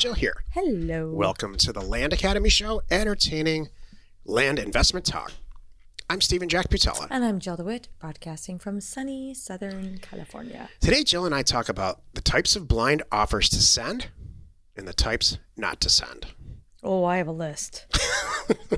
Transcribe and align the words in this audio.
Jill 0.00 0.14
here. 0.14 0.44
Hello. 0.52 1.10
Welcome 1.12 1.56
to 1.58 1.74
the 1.74 1.82
Land 1.82 2.14
Academy 2.14 2.48
Show, 2.48 2.80
entertaining 2.90 3.68
land 4.24 4.58
investment 4.58 5.04
talk. 5.04 5.30
I'm 6.08 6.22
Stephen 6.22 6.48
Jack 6.48 6.70
Butala. 6.70 7.06
And 7.10 7.22
I'm 7.22 7.38
Jill 7.38 7.58
DeWitt, 7.58 7.88
broadcasting 7.98 8.58
from 8.58 8.80
sunny 8.80 9.34
Southern 9.34 9.98
California. 9.98 10.70
Today, 10.80 11.04
Jill 11.04 11.26
and 11.26 11.34
I 11.34 11.42
talk 11.42 11.68
about 11.68 12.00
the 12.14 12.22
types 12.22 12.56
of 12.56 12.66
blind 12.66 13.02
offers 13.12 13.50
to 13.50 13.56
send 13.56 14.08
and 14.74 14.88
the 14.88 14.94
types 14.94 15.36
not 15.58 15.82
to 15.82 15.90
send. 15.90 16.28
Oh, 16.82 17.04
I 17.04 17.18
have 17.18 17.28
a 17.28 17.32
list. 17.32 17.84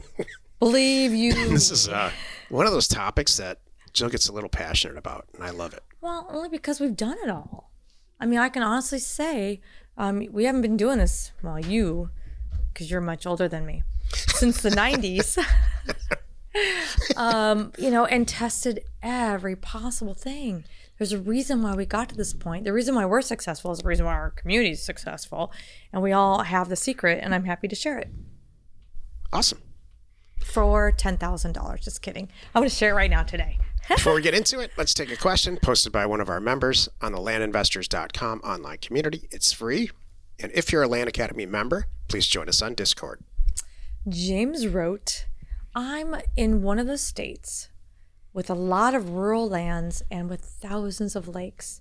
Believe 0.59 1.15
you. 1.15 1.35
This 1.51 1.71
is 1.71 1.87
uh, 1.89 2.11
one 2.49 2.67
of 2.67 2.73
those 2.73 2.89
topics 2.89 3.37
that 3.37 3.61
Jill 3.93 4.09
gets 4.09 4.29
a 4.29 4.33
little 4.33 4.51
passionate 4.51 4.99
about, 4.99 5.29
and 5.35 5.45
I 5.45 5.51
love 5.51 5.73
it. 5.73 5.85
Well, 6.01 6.27
only 6.33 6.49
because 6.49 6.81
we've 6.81 6.97
done 6.97 7.19
it 7.23 7.31
all. 7.31 7.71
I 8.19 8.27
mean, 8.27 8.39
I 8.39 8.49
can 8.49 8.63
honestly 8.63 9.01
say 9.01 9.61
um, 9.97 10.27
we 10.31 10.45
haven't 10.45 10.63
been 10.63 10.77
doing 10.77 10.99
this, 10.99 11.33
well, 11.43 11.59
you, 11.59 12.11
because 12.73 12.91
you're 12.91 13.01
much 13.01 13.27
older 13.27 13.49
than 13.49 13.67
me, 13.67 13.83
since 14.13 14.63
the 14.63 14.71
90s. 14.71 15.39
um, 17.17 17.73
you 17.79 17.91
know, 17.91 18.05
and 18.07 18.27
tested 18.29 18.85
every 19.03 19.57
possible 19.57 20.15
thing. 20.15 20.65
There's 20.99 21.13
a 21.13 21.19
reason 21.19 21.63
why 21.63 21.75
we 21.75 21.85
got 21.87 22.09
to 22.11 22.15
this 22.15 22.33
point. 22.33 22.65
The 22.65 22.73
reason 22.73 22.95
why 22.95 23.05
we're 23.07 23.23
successful 23.23 23.73
is 23.73 23.79
the 23.79 23.89
reason 23.89 24.07
why 24.07 24.13
our 24.13 24.31
community 24.31 24.71
is 24.71 24.83
successful. 24.83 25.53
And 25.93 26.03
we 26.03 26.13
all 26.13 26.43
have 26.45 26.69
the 26.69 26.77
secret, 26.77 27.21
and 27.23 27.35
I'm 27.35 27.45
happy 27.45 27.69
to 27.69 27.75
share 27.75 27.99
it 27.99 28.09
Awesome. 29.33 29.63
for 30.45 30.93
$10,000. 30.93 31.83
Just 31.83 32.03
kidding. 32.03 32.29
I'm 32.55 32.61
going 32.61 32.69
to 32.69 32.75
share 32.75 32.91
it 32.91 32.95
right 32.95 33.11
now 33.11 33.23
today. 33.23 33.59
Before 33.89 34.15
we 34.15 34.23
get 34.23 34.35
into 34.35 34.61
it, 34.61 34.71
let's 34.77 34.95
take 34.95 35.11
a 35.11 35.17
question 35.17 35.59
posted 35.61 35.93
by 35.93 36.07
one 36.07 36.21
of 36.21 36.29
our 36.29 36.41
members 36.41 36.89
on 37.01 37.13
the 37.13 37.19
landinvestors.com 37.19 38.41
online 38.41 38.79
community. 38.79 39.29
It's 39.31 39.53
free. 39.53 39.91
And 40.39 40.51
if 40.55 40.73
you're 40.73 40.83
a 40.83 40.89
Land 40.89 41.09
Academy 41.09 41.47
member, 41.47 41.87
please 42.09 42.27
join 42.27 42.49
us 42.49 42.63
on 42.63 42.75
Discord. 42.75 43.21
James 44.09 44.67
wrote, 44.67 45.27
I'm 45.75 46.17
in 46.37 46.63
one 46.63 46.79
of 46.79 46.87
the 46.87 46.99
states 46.99 47.69
with 48.33 48.49
a 48.49 48.55
lot 48.55 48.95
of 48.95 49.11
rural 49.11 49.49
lands 49.49 50.03
and 50.11 50.29
with 50.31 50.41
thousands 50.41 51.15
of 51.15 51.29
lakes. 51.29 51.81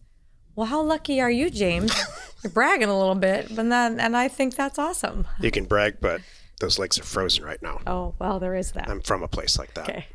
Well, 0.56 0.68
how 0.68 0.82
lucky 0.82 1.22
are 1.22 1.32
you, 1.32 1.50
James? 1.50 1.94
You're 2.44 2.52
bragging 2.52 2.90
a 2.90 2.98
little 2.98 3.16
bit, 3.16 3.48
but 3.56 3.70
then, 3.70 4.00
and 4.00 4.18
I 4.18 4.28
think 4.28 4.56
that's 4.56 4.78
awesome. 4.78 5.26
You 5.40 5.50
can 5.50 5.66
brag, 5.66 5.98
but 6.02 6.22
those 6.60 6.78
lakes 6.78 7.00
are 7.00 7.04
frozen 7.04 7.46
right 7.46 7.62
now. 7.62 7.80
Oh, 7.88 8.16
well, 8.20 8.40
there 8.40 8.56
is 8.56 8.74
that. 8.74 8.90
I'm 8.90 9.02
from 9.02 9.24
a 9.24 9.28
place 9.28 9.58
like 9.58 9.74
that. 9.76 9.90
Okay. 9.90 10.06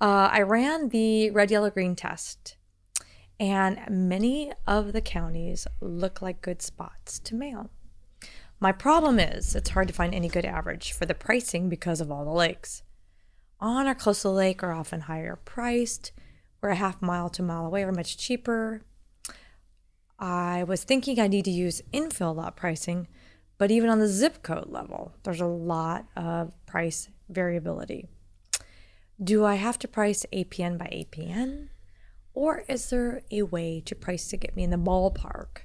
Uh, 0.00 0.28
I 0.32 0.42
ran 0.42 0.90
the 0.90 1.30
red, 1.30 1.50
yellow, 1.50 1.70
green 1.70 1.96
test, 1.96 2.56
and 3.40 3.80
many 3.90 4.52
of 4.66 4.92
the 4.92 5.00
counties 5.00 5.66
look 5.80 6.22
like 6.22 6.40
good 6.40 6.62
spots 6.62 7.18
to 7.20 7.34
mail. 7.34 7.70
My 8.60 8.72
problem 8.72 9.18
is 9.18 9.54
it's 9.54 9.70
hard 9.70 9.88
to 9.88 9.94
find 9.94 10.14
any 10.14 10.28
good 10.28 10.44
average 10.44 10.92
for 10.92 11.06
the 11.06 11.14
pricing 11.14 11.68
because 11.68 12.00
of 12.00 12.10
all 12.10 12.24
the 12.24 12.30
lakes. 12.30 12.82
On 13.60 13.88
or 13.88 13.94
close 13.94 14.22
to 14.22 14.28
the 14.28 14.34
lake 14.34 14.62
are 14.62 14.72
often 14.72 15.02
higher 15.02 15.36
priced, 15.44 16.12
where 16.60 16.72
a 16.72 16.76
half 16.76 17.02
mile 17.02 17.28
to 17.30 17.42
mile 17.42 17.66
away 17.66 17.82
are 17.82 17.92
much 17.92 18.16
cheaper. 18.16 18.82
I 20.18 20.64
was 20.64 20.84
thinking 20.84 21.18
I 21.18 21.28
need 21.28 21.44
to 21.44 21.50
use 21.50 21.82
infill 21.92 22.34
lot 22.34 22.56
pricing, 22.56 23.08
but 23.58 23.70
even 23.70 23.90
on 23.90 23.98
the 23.98 24.08
zip 24.08 24.42
code 24.42 24.68
level, 24.68 25.12
there's 25.22 25.40
a 25.40 25.46
lot 25.46 26.06
of 26.16 26.52
price 26.66 27.08
variability. 27.28 28.08
Do 29.22 29.44
I 29.44 29.56
have 29.56 29.78
to 29.80 29.88
price 29.88 30.24
APN 30.32 30.78
by 30.78 30.86
APN? 30.86 31.68
Or 32.34 32.64
is 32.68 32.90
there 32.90 33.22
a 33.32 33.42
way 33.42 33.82
to 33.84 33.96
price 33.96 34.28
to 34.28 34.36
get 34.36 34.54
me 34.54 34.62
in 34.62 34.70
the 34.70 34.76
ballpark 34.76 35.62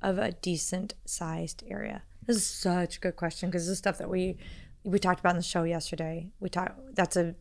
of 0.00 0.18
a 0.18 0.32
decent 0.32 0.94
sized 1.04 1.64
area? 1.66 2.02
This 2.26 2.36
is 2.36 2.46
such 2.46 2.98
a 2.98 3.00
good 3.00 3.16
question 3.16 3.50
because 3.50 3.64
this 3.64 3.72
is 3.72 3.78
stuff 3.78 3.98
that 3.98 4.08
we 4.08 4.38
we 4.84 4.98
talked 4.98 5.20
about 5.20 5.30
in 5.30 5.36
the 5.36 5.42
show 5.42 5.64
yesterday. 5.64 6.28
We 6.38 6.48
talked 6.48 6.94
that's 6.94 7.16
a 7.16 7.34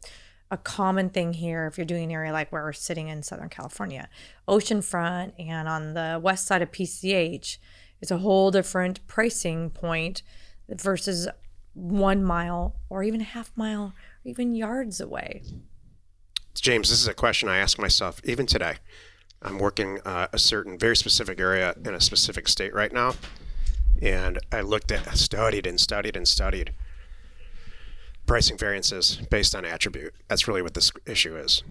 a 0.50 0.58
common 0.58 1.10
thing 1.10 1.34
here 1.34 1.68
if 1.68 1.78
you're 1.78 1.86
doing 1.86 2.06
an 2.06 2.12
area 2.12 2.34
like 2.34 2.52
where 2.52 2.64
we're 2.64 2.74
sitting 2.74 3.08
in 3.08 3.24
Southern 3.24 3.50
California, 3.50 4.10
oceanfront, 4.48 5.34
and 5.40 5.70
on 5.70 5.94
the 5.94 6.20
west 6.22 6.46
side 6.46 6.62
of 6.62 6.72
PCH, 6.72 7.58
it's 8.02 8.12
a 8.12 8.18
whole 8.18 8.52
different 8.52 9.06
pricing 9.08 9.70
point 9.70 10.24
versus 10.68 11.28
one 11.74 12.24
mile 12.24 12.76
or 12.90 13.02
even 13.04 13.22
a 13.22 13.26
half 13.26 13.52
mile 13.56 13.94
or 14.26 14.30
even 14.30 14.56
yards 14.56 15.00
away. 15.00 15.44
James, 16.56 16.90
this 16.90 17.02
is 17.02 17.08
a 17.08 17.14
question 17.14 17.50
I 17.50 17.58
ask 17.58 17.80
myself 17.80 18.22
even 18.24 18.46
today. 18.46 18.76
I'm 19.42 19.58
working 19.58 20.00
uh, 20.06 20.28
a 20.32 20.38
certain, 20.38 20.78
very 20.78 20.96
specific 20.96 21.40
area 21.40 21.74
in 21.84 21.96
a 21.96 22.02
specific 22.02 22.48
state 22.48 22.74
right 22.74 22.94
now. 22.94 23.16
And 24.02 24.40
I 24.52 24.62
looked 24.62 24.92
at, 24.92 25.18
studied 25.18 25.66
and 25.66 25.80
studied 25.80 26.16
and 26.16 26.28
studied 26.28 26.74
pricing 28.26 28.58
variances 28.58 29.20
based 29.30 29.56
on 29.56 29.66
attribute. 29.66 30.14
That's 30.28 30.48
really 30.48 30.62
what 30.62 30.74
this 30.74 30.92
issue 31.06 31.36
is. 31.36 31.64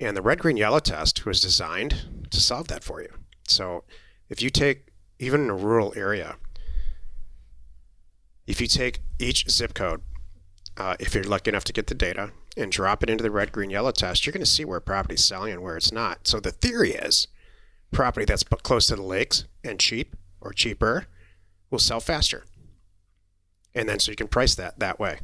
And 0.00 0.16
the 0.16 0.22
red, 0.22 0.38
green, 0.38 0.56
yellow 0.56 0.80
test 0.80 1.26
was 1.26 1.40
designed 1.40 2.26
to 2.30 2.40
solve 2.40 2.68
that 2.68 2.82
for 2.82 3.02
you. 3.02 3.10
So 3.46 3.84
if 4.28 4.40
you 4.42 4.50
take, 4.50 4.88
even 5.18 5.42
in 5.42 5.50
a 5.50 5.54
rural 5.54 5.92
area, 5.96 6.36
if 8.46 8.60
you 8.60 8.66
take 8.66 9.00
each 9.18 9.48
zip 9.50 9.74
code, 9.74 10.00
uh, 10.78 10.96
if 11.00 11.14
you're 11.14 11.24
lucky 11.24 11.50
enough 11.50 11.64
to 11.64 11.72
get 11.72 11.88
the 11.88 11.94
data 11.94 12.30
and 12.56 12.70
drop 12.70 13.02
it 13.02 13.10
into 13.10 13.22
the 13.22 13.30
red, 13.30 13.50
green, 13.52 13.68
yellow 13.68 13.90
test, 13.90 14.24
you're 14.24 14.32
going 14.32 14.40
to 14.40 14.46
see 14.46 14.64
where 14.64 14.80
property's 14.80 15.24
selling 15.24 15.52
and 15.52 15.62
where 15.62 15.76
it's 15.76 15.92
not. 15.92 16.26
So 16.26 16.38
the 16.38 16.52
theory 16.52 16.92
is 16.92 17.26
property 17.90 18.24
that's 18.24 18.44
close 18.44 18.86
to 18.86 18.96
the 18.96 19.02
lakes 19.02 19.44
and 19.64 19.80
cheap 19.80 20.14
or 20.40 20.52
cheaper 20.52 21.06
will 21.70 21.80
sell 21.80 22.00
faster. 22.00 22.44
And 23.74 23.88
then 23.88 23.98
so 23.98 24.12
you 24.12 24.16
can 24.16 24.28
price 24.28 24.54
that 24.54 24.78
that 24.78 25.00
way. 25.00 25.18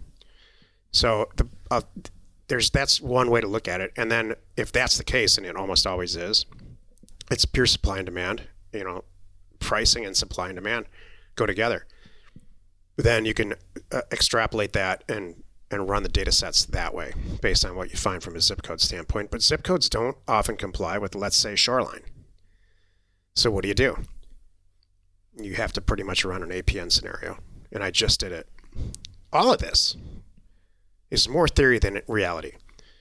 So 0.91 1.28
the, 1.37 1.48
uh, 1.71 1.82
there's 2.48 2.71
that's 2.71 3.00
one 3.00 3.31
way 3.31 3.41
to 3.41 3.47
look 3.47 3.69
at 3.69 3.81
it. 3.81 3.92
And 3.97 4.10
then 4.10 4.34
if 4.56 4.72
that's 4.72 4.98
the 4.98 5.04
case, 5.04 5.38
and 5.38 5.47
it 5.47 5.56
almost 5.56 5.86
always 5.86 6.16
is, 6.16 6.47
it's 7.31 7.44
pure 7.44 7.66
supply 7.66 7.98
and 7.98 8.06
demand. 8.06 8.42
You 8.72 8.84
know, 8.84 9.04
pricing 9.60 10.04
and 10.04 10.16
supply 10.16 10.48
and 10.48 10.56
demand 10.56 10.86
go 11.36 11.47
together. 11.47 11.86
Then 12.97 13.25
you 13.25 13.34
can 13.34 13.54
uh, 13.91 14.03
extrapolate 14.12 14.72
that 14.75 15.04
and 15.09 15.44
and 15.71 15.89
run 15.89 16.03
the 16.03 16.09
data 16.09 16.33
sets 16.33 16.65
that 16.65 16.95
way 16.95 17.13
based 17.41 17.65
on 17.65 17.77
what 17.77 17.91
you 17.91 17.97
find 17.97 18.23
from 18.23 18.37
a 18.37 18.41
zip 18.41 18.63
code 18.63 18.81
standpoint. 18.81 19.31
But 19.31 19.43
zip 19.43 19.63
codes 19.63 19.89
don't 19.89 20.17
often 20.29 20.57
comply 20.57 20.99
with, 20.99 21.15
let's 21.15 21.37
say, 21.37 21.57
shoreline. 21.57 22.03
So 23.35 23.51
what 23.51 23.63
do 23.63 23.69
you 23.69 23.75
do? 23.75 23.99
You 25.37 25.55
have 25.55 25.73
to 25.73 25.81
pretty 25.81 26.05
much 26.05 26.25
run 26.25 26.43
an 26.43 26.51
APN 26.51 26.93
scenario. 26.93 27.39
And 27.73 27.83
I 27.83 27.91
just 27.91 28.21
did 28.21 28.33
it. 28.33 28.49
All 29.33 29.53
of 29.53 29.59
this 29.59 29.97
is 31.11 31.29
more 31.29 31.49
theory 31.49 31.79
than 31.79 32.03
reality. 32.07 32.53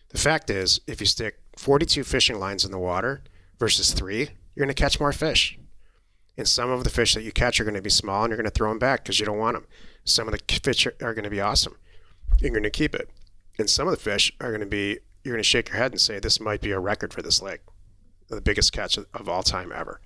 The 0.09 0.18
fact 0.18 0.50
is, 0.50 0.81
if 0.88 1.00
you 1.00 1.06
stick 1.06 1.40
42 1.57 2.03
fishing 2.03 2.40
lines 2.40 2.66
in 2.66 2.72
the 2.72 2.80
water 2.80 3.24
versus 3.59 3.94
three, 3.94 4.30
you're 4.56 4.66
going 4.66 4.74
to 4.74 4.81
catch 4.81 5.00
more 5.00 5.13
fish. 5.13 5.59
And 6.38 6.47
some 6.47 6.72
of 6.72 6.84
the 6.84 6.90
fish 6.90 7.13
that 7.13 7.24
you 7.24 7.31
catch 7.31 7.59
are 7.59 7.63
going 7.63 7.75
to 7.75 7.81
be 7.81 7.90
small 7.90 8.24
and 8.24 8.31
you're 8.31 8.38
going 8.38 8.45
to 8.45 8.51
throw 8.51 8.69
them 8.69 8.80
back 8.80 9.03
because 9.03 9.19
you 9.19 9.25
don't 9.25 9.38
want 9.38 9.56
them. 9.56 9.68
Some 10.03 10.28
of 10.28 10.34
the 10.34 10.59
fish 10.63 10.88
are 10.88 11.13
going 11.13 11.24
to 11.24 11.30
be 11.30 11.41
awesome. 11.41 11.78
You're 12.39 12.51
going 12.51 12.63
to 12.63 12.69
keep 12.69 12.95
it. 12.95 13.09
And 13.57 13.69
some 13.69 13.88
of 13.88 13.94
the 13.94 13.99
fish 13.99 14.31
are 14.41 14.49
going 14.49 14.61
to 14.61 14.67
be, 14.67 14.99
you're 15.23 15.33
going 15.33 15.44
to 15.44 15.47
shake 15.47 15.69
your 15.69 15.77
head 15.77 15.91
and 15.91 16.01
say, 16.01 16.19
this 16.19 16.39
might 16.39 16.61
be 16.61 16.71
a 16.71 16.79
record 16.79 17.13
for 17.13 17.21
this 17.21 17.41
lake, 17.41 17.61
the 18.29 18.41
biggest 18.41 18.73
catch 18.73 18.97
of, 18.97 19.29
all 19.29 19.44
time 19.44 19.71
ever. 19.73 20.01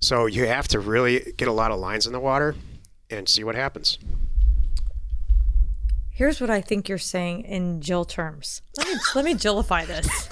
So 0.00 0.26
you 0.26 0.46
have 0.46 0.68
to 0.68 0.80
really 0.80 1.32
get 1.36 1.48
a 1.48 1.52
lot 1.52 1.70
of 1.70 1.78
lines 1.78 2.06
in 2.06 2.12
the 2.12 2.20
water 2.20 2.56
and 3.08 3.28
see 3.28 3.44
what 3.44 3.54
happens. 3.54 3.98
Here's 6.10 6.40
what 6.40 6.50
I 6.50 6.60
think 6.60 6.88
you're 6.88 6.98
saying 6.98 7.44
in 7.44 7.80
Jill 7.80 8.04
terms. 8.04 8.62
Let 8.76 8.88
me 8.88 8.94
let 9.14 9.24
me 9.24 9.34
Jillify 9.36 9.86
this. 9.86 10.28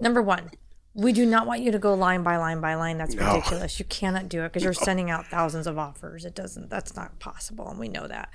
Number 0.00 0.20
one, 0.20 0.50
we 0.94 1.12
do 1.12 1.26
not 1.26 1.46
want 1.46 1.60
you 1.60 1.72
to 1.72 1.78
go 1.78 1.92
line 1.94 2.22
by 2.22 2.36
line 2.36 2.60
by 2.60 2.74
line. 2.76 2.98
That's 2.98 3.14
No. 3.14 3.26
ridiculous. 3.34 3.78
You 3.78 3.84
cannot 3.84 4.28
do 4.28 4.42
it 4.42 4.52
because 4.52 4.62
you're 4.62 4.72
sending 4.72 5.10
out 5.10 5.26
thousands 5.26 5.66
of 5.66 5.76
offers. 5.78 6.24
It 6.24 6.34
doesn't. 6.34 6.70
That's 6.70 6.94
not 6.94 7.18
possible, 7.18 7.68
and 7.68 7.78
we 7.78 7.88
know 7.88 8.06
that. 8.06 8.28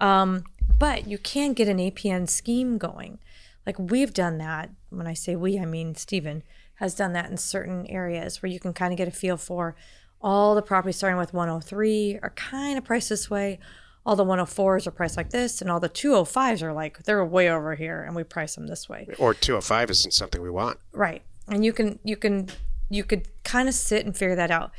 Um, 0.00 0.44
but 0.78 1.06
you 1.08 1.18
can 1.18 1.52
get 1.54 1.68
an 1.68 1.78
APN 1.78 2.28
scheme 2.28 2.78
going. 2.78 3.18
Like 3.66 3.78
we've 3.78 4.14
done 4.14 4.38
that. 4.38 4.70
When 4.90 5.06
I 5.06 5.14
say 5.14 5.34
we, 5.36 5.58
I 5.58 5.64
mean 5.64 5.94
Stephen 5.94 6.42
has 6.76 6.94
done 6.94 7.12
that 7.14 7.28
in 7.30 7.36
certain 7.36 7.86
areas 7.88 8.40
where 8.40 8.50
you 8.50 8.60
can 8.60 8.72
kind 8.72 8.92
of 8.92 8.96
get 8.96 9.08
a 9.08 9.10
feel 9.10 9.36
for 9.36 9.74
all 10.22 10.54
the 10.54 10.62
properties 10.62 10.96
starting 10.96 11.18
with 11.18 11.32
103 11.34 12.20
are 12.22 12.30
kind 12.30 12.78
of 12.78 12.84
priced 12.84 13.08
this 13.08 13.28
way. 13.28 13.58
All 14.06 14.16
the 14.16 14.24
104s 14.24 14.86
are 14.86 14.90
priced 14.92 15.16
like 15.16 15.30
this, 15.30 15.60
and 15.60 15.70
all 15.70 15.80
the 15.80 15.88
205s 15.88 16.62
are 16.62 16.72
like 16.72 17.02
they're 17.04 17.22
way 17.24 17.50
over 17.50 17.74
here, 17.74 18.02
and 18.02 18.14
we 18.16 18.22
price 18.22 18.54
them 18.54 18.66
this 18.68 18.88
way. 18.88 19.06
Or 19.18 19.34
205 19.34 19.90
isn't 19.90 20.12
something 20.12 20.40
we 20.40 20.50
want. 20.50 20.78
Right. 20.92 21.22
And 21.50 21.64
you 21.64 21.72
can 21.72 21.98
you 22.04 22.16
can 22.16 22.48
you 22.90 23.04
could 23.04 23.28
kind 23.44 23.68
of 23.68 23.74
sit 23.74 24.04
and 24.06 24.16
figure 24.16 24.36
that 24.36 24.50
out. 24.50 24.70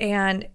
And 0.00 0.48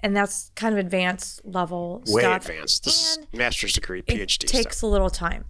and 0.00 0.16
that's 0.16 0.50
kind 0.54 0.72
of 0.72 0.78
advanced 0.78 1.44
level 1.44 2.02
Way 2.06 2.22
stuff. 2.22 2.48
advanced. 2.48 2.84
This 2.84 3.16
And 3.16 3.26
is 3.32 3.38
master's 3.38 3.72
degree, 3.72 4.04
it 4.06 4.06
PhD 4.06 4.46
takes 4.46 4.78
stuff. 4.78 4.82
a 4.84 4.86
little 4.92 5.10
time. 5.10 5.44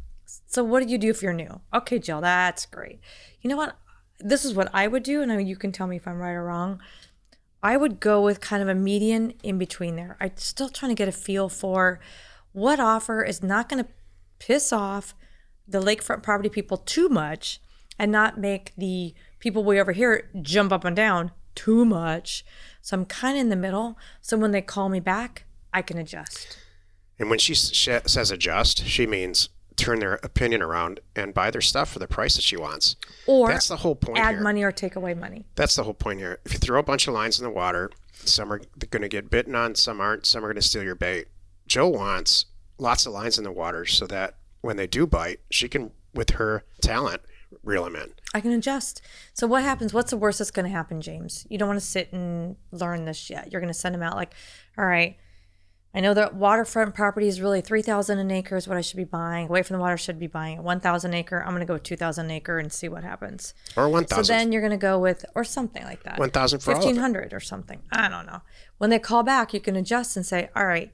So 0.46 0.64
what 0.64 0.82
do 0.82 0.88
you 0.90 0.96
do 0.98 1.10
if 1.10 1.22
you're 1.22 1.34
new? 1.34 1.60
Okay, 1.74 1.98
Jill, 1.98 2.20
that's 2.22 2.64
great. 2.66 3.00
You 3.42 3.50
know 3.50 3.56
what? 3.56 3.76
This 4.20 4.44
is 4.44 4.54
what 4.54 4.70
I 4.72 4.86
would 4.88 5.02
do, 5.02 5.20
and 5.22 5.30
I- 5.30 5.38
you 5.40 5.56
can 5.56 5.70
tell 5.72 5.86
me 5.86 5.96
if 5.96 6.08
I'm 6.08 6.16
right 6.18 6.32
or 6.32 6.44
wrong. 6.44 6.80
I 7.62 7.76
would 7.76 8.00
go 8.00 8.22
with 8.22 8.40
kind 8.40 8.62
of 8.62 8.68
a 8.68 8.74
median 8.74 9.34
in 9.42 9.58
between 9.58 9.96
there. 9.96 10.16
I'm 10.20 10.36
still 10.36 10.68
trying 10.70 10.90
to 10.90 10.94
get 10.94 11.08
a 11.08 11.12
feel 11.12 11.48
for 11.48 12.00
what 12.52 12.80
offer 12.80 13.22
is 13.22 13.42
not 13.42 13.68
going 13.68 13.84
to 13.84 13.90
piss 14.38 14.72
off 14.72 15.14
the 15.66 15.80
lakefront 15.80 16.22
property 16.22 16.48
people 16.48 16.78
too 16.78 17.08
much 17.08 17.60
and 17.98 18.12
not 18.12 18.38
make 18.38 18.72
the 18.76 19.14
people 19.38 19.64
way 19.64 19.80
over 19.80 19.92
here 19.92 20.30
jump 20.42 20.72
up 20.72 20.84
and 20.84 20.94
down 20.96 21.32
too 21.54 21.84
much. 21.84 22.44
So 22.80 22.96
I'm 22.96 23.04
kind 23.04 23.36
of 23.36 23.40
in 23.42 23.48
the 23.48 23.56
middle. 23.56 23.98
So 24.20 24.36
when 24.36 24.52
they 24.52 24.62
call 24.62 24.88
me 24.88 25.00
back, 25.00 25.44
I 25.72 25.82
can 25.82 25.98
adjust. 25.98 26.56
And 27.18 27.28
when 27.30 27.38
she 27.38 27.54
sh- 27.54 27.88
says 28.06 28.30
adjust, 28.30 28.86
she 28.86 29.06
means 29.06 29.48
turn 29.76 30.00
their 30.00 30.14
opinion 30.22 30.62
around 30.62 31.00
and 31.14 31.32
buy 31.34 31.50
their 31.50 31.60
stuff 31.60 31.90
for 31.90 31.98
the 31.98 32.08
price 32.08 32.34
that 32.36 32.42
she 32.42 32.56
wants. 32.56 32.96
Or 33.26 33.48
That's 33.48 33.68
the 33.68 33.76
whole 33.76 33.94
point 33.94 34.18
add 34.18 34.34
here. 34.36 34.42
money 34.42 34.62
or 34.62 34.72
take 34.72 34.96
away 34.96 35.14
money. 35.14 35.46
That's 35.54 35.76
the 35.76 35.84
whole 35.84 35.94
point 35.94 36.18
here. 36.18 36.38
If 36.44 36.52
you 36.52 36.58
throw 36.58 36.78
a 36.80 36.82
bunch 36.84 37.06
of 37.06 37.14
lines 37.14 37.38
in 37.38 37.44
the 37.44 37.50
water, 37.50 37.90
some 38.12 38.52
are 38.52 38.60
going 38.90 39.02
to 39.02 39.08
get 39.08 39.30
bitten 39.30 39.54
on, 39.54 39.74
some 39.74 40.00
aren't, 40.00 40.26
some 40.26 40.44
are 40.44 40.48
going 40.48 40.56
to 40.56 40.62
steal 40.62 40.82
your 40.82 40.96
bait. 40.96 41.28
Joe 41.66 41.88
wants 41.88 42.46
lots 42.78 43.06
of 43.06 43.12
lines 43.12 43.38
in 43.38 43.44
the 43.44 43.52
water 43.52 43.84
so 43.86 44.06
that 44.06 44.36
when 44.60 44.76
they 44.76 44.86
do 44.86 45.06
bite, 45.06 45.40
she 45.50 45.68
can, 45.68 45.92
with 46.12 46.30
her 46.30 46.64
talent, 46.82 47.22
reel 47.62 47.84
them 47.84 47.96
in. 47.96 48.12
I 48.34 48.40
can 48.40 48.52
adjust. 48.52 49.00
So 49.34 49.46
what 49.46 49.62
happens? 49.62 49.94
What's 49.94 50.10
the 50.10 50.16
worst 50.16 50.38
that's 50.38 50.50
going 50.50 50.64
to 50.64 50.70
happen, 50.70 51.00
James? 51.00 51.46
You 51.48 51.58
don't 51.58 51.68
want 51.68 51.80
to 51.80 51.86
sit 51.86 52.12
and 52.12 52.56
learn 52.72 53.04
this 53.04 53.30
yet. 53.30 53.50
You're 53.52 53.60
going 53.60 53.72
to 53.72 53.78
send 53.78 53.94
them 53.94 54.02
out 54.02 54.16
like, 54.16 54.34
all 54.76 54.86
right. 54.86 55.16
I 55.94 56.00
know 56.00 56.12
that 56.14 56.34
waterfront 56.34 56.94
property 56.94 57.28
is 57.28 57.40
really 57.40 57.62
three 57.62 57.80
thousand 57.80 58.18
an 58.18 58.30
acre 58.30 58.56
is 58.56 58.68
what 58.68 58.76
I 58.76 58.82
should 58.82 58.98
be 58.98 59.04
buying. 59.04 59.48
Away 59.48 59.62
from 59.62 59.78
the 59.78 59.80
water 59.80 59.96
should 59.96 60.18
be 60.18 60.26
buying 60.26 60.58
a 60.58 60.62
one 60.62 60.80
thousand 60.80 61.14
acre. 61.14 61.42
I'm 61.42 61.48
going 61.54 61.60
to 61.60 61.66
go 61.66 61.78
two 61.78 61.96
thousand 61.96 62.30
acre 62.30 62.58
and 62.58 62.70
see 62.70 62.90
what 62.90 63.02
happens. 63.04 63.54
Or 63.74 63.88
1,000. 63.88 64.08
So 64.08 64.16
1,000 64.16 64.36
then 64.36 64.52
you're 64.52 64.60
going 64.60 64.70
to 64.70 64.76
go 64.76 64.98
with 64.98 65.24
or 65.34 65.44
something 65.44 65.82
like 65.84 66.02
that. 66.02 66.18
1,000 66.18 66.60
for 66.60 66.74
all 66.74 66.80
fifteen 66.80 66.96
hundred 66.96 67.32
or 67.32 67.40
something. 67.40 67.80
I 67.90 68.10
don't 68.10 68.26
know. 68.26 68.42
When 68.76 68.90
they 68.90 68.98
call 68.98 69.22
back, 69.22 69.54
you 69.54 69.60
can 69.60 69.76
adjust 69.76 70.14
and 70.14 70.26
say, 70.26 70.50
all 70.54 70.66
right, 70.66 70.92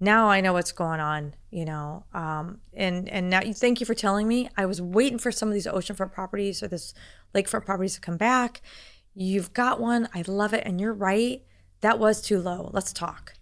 now 0.00 0.28
I 0.28 0.40
know 0.40 0.52
what's 0.54 0.72
going 0.72 1.00
on. 1.00 1.34
You 1.50 1.64
know, 1.64 2.04
um, 2.14 2.60
and 2.74 3.08
and 3.08 3.28
now 3.28 3.42
you 3.42 3.54
thank 3.54 3.80
you 3.80 3.86
for 3.86 3.94
telling 3.94 4.26
me. 4.26 4.48
I 4.56 4.66
was 4.66 4.80
waiting 4.80 5.18
for 5.18 5.30
some 5.30 5.48
of 5.48 5.54
these 5.54 5.66
oceanfront 5.66 6.12
properties 6.12 6.62
or 6.62 6.68
this 6.68 6.94
lakefront 7.34 7.66
properties 7.66 7.94
to 7.94 8.00
come 8.00 8.16
back. 8.16 8.62
You've 9.14 9.52
got 9.52 9.80
one. 9.80 10.08
I 10.14 10.22
love 10.26 10.54
it, 10.54 10.62
and 10.64 10.80
you're 10.80 10.92
right. 10.92 11.42
That 11.80 11.98
was 11.98 12.22
too 12.22 12.40
low. 12.40 12.70
Let's 12.72 12.92
talk. 12.92 13.34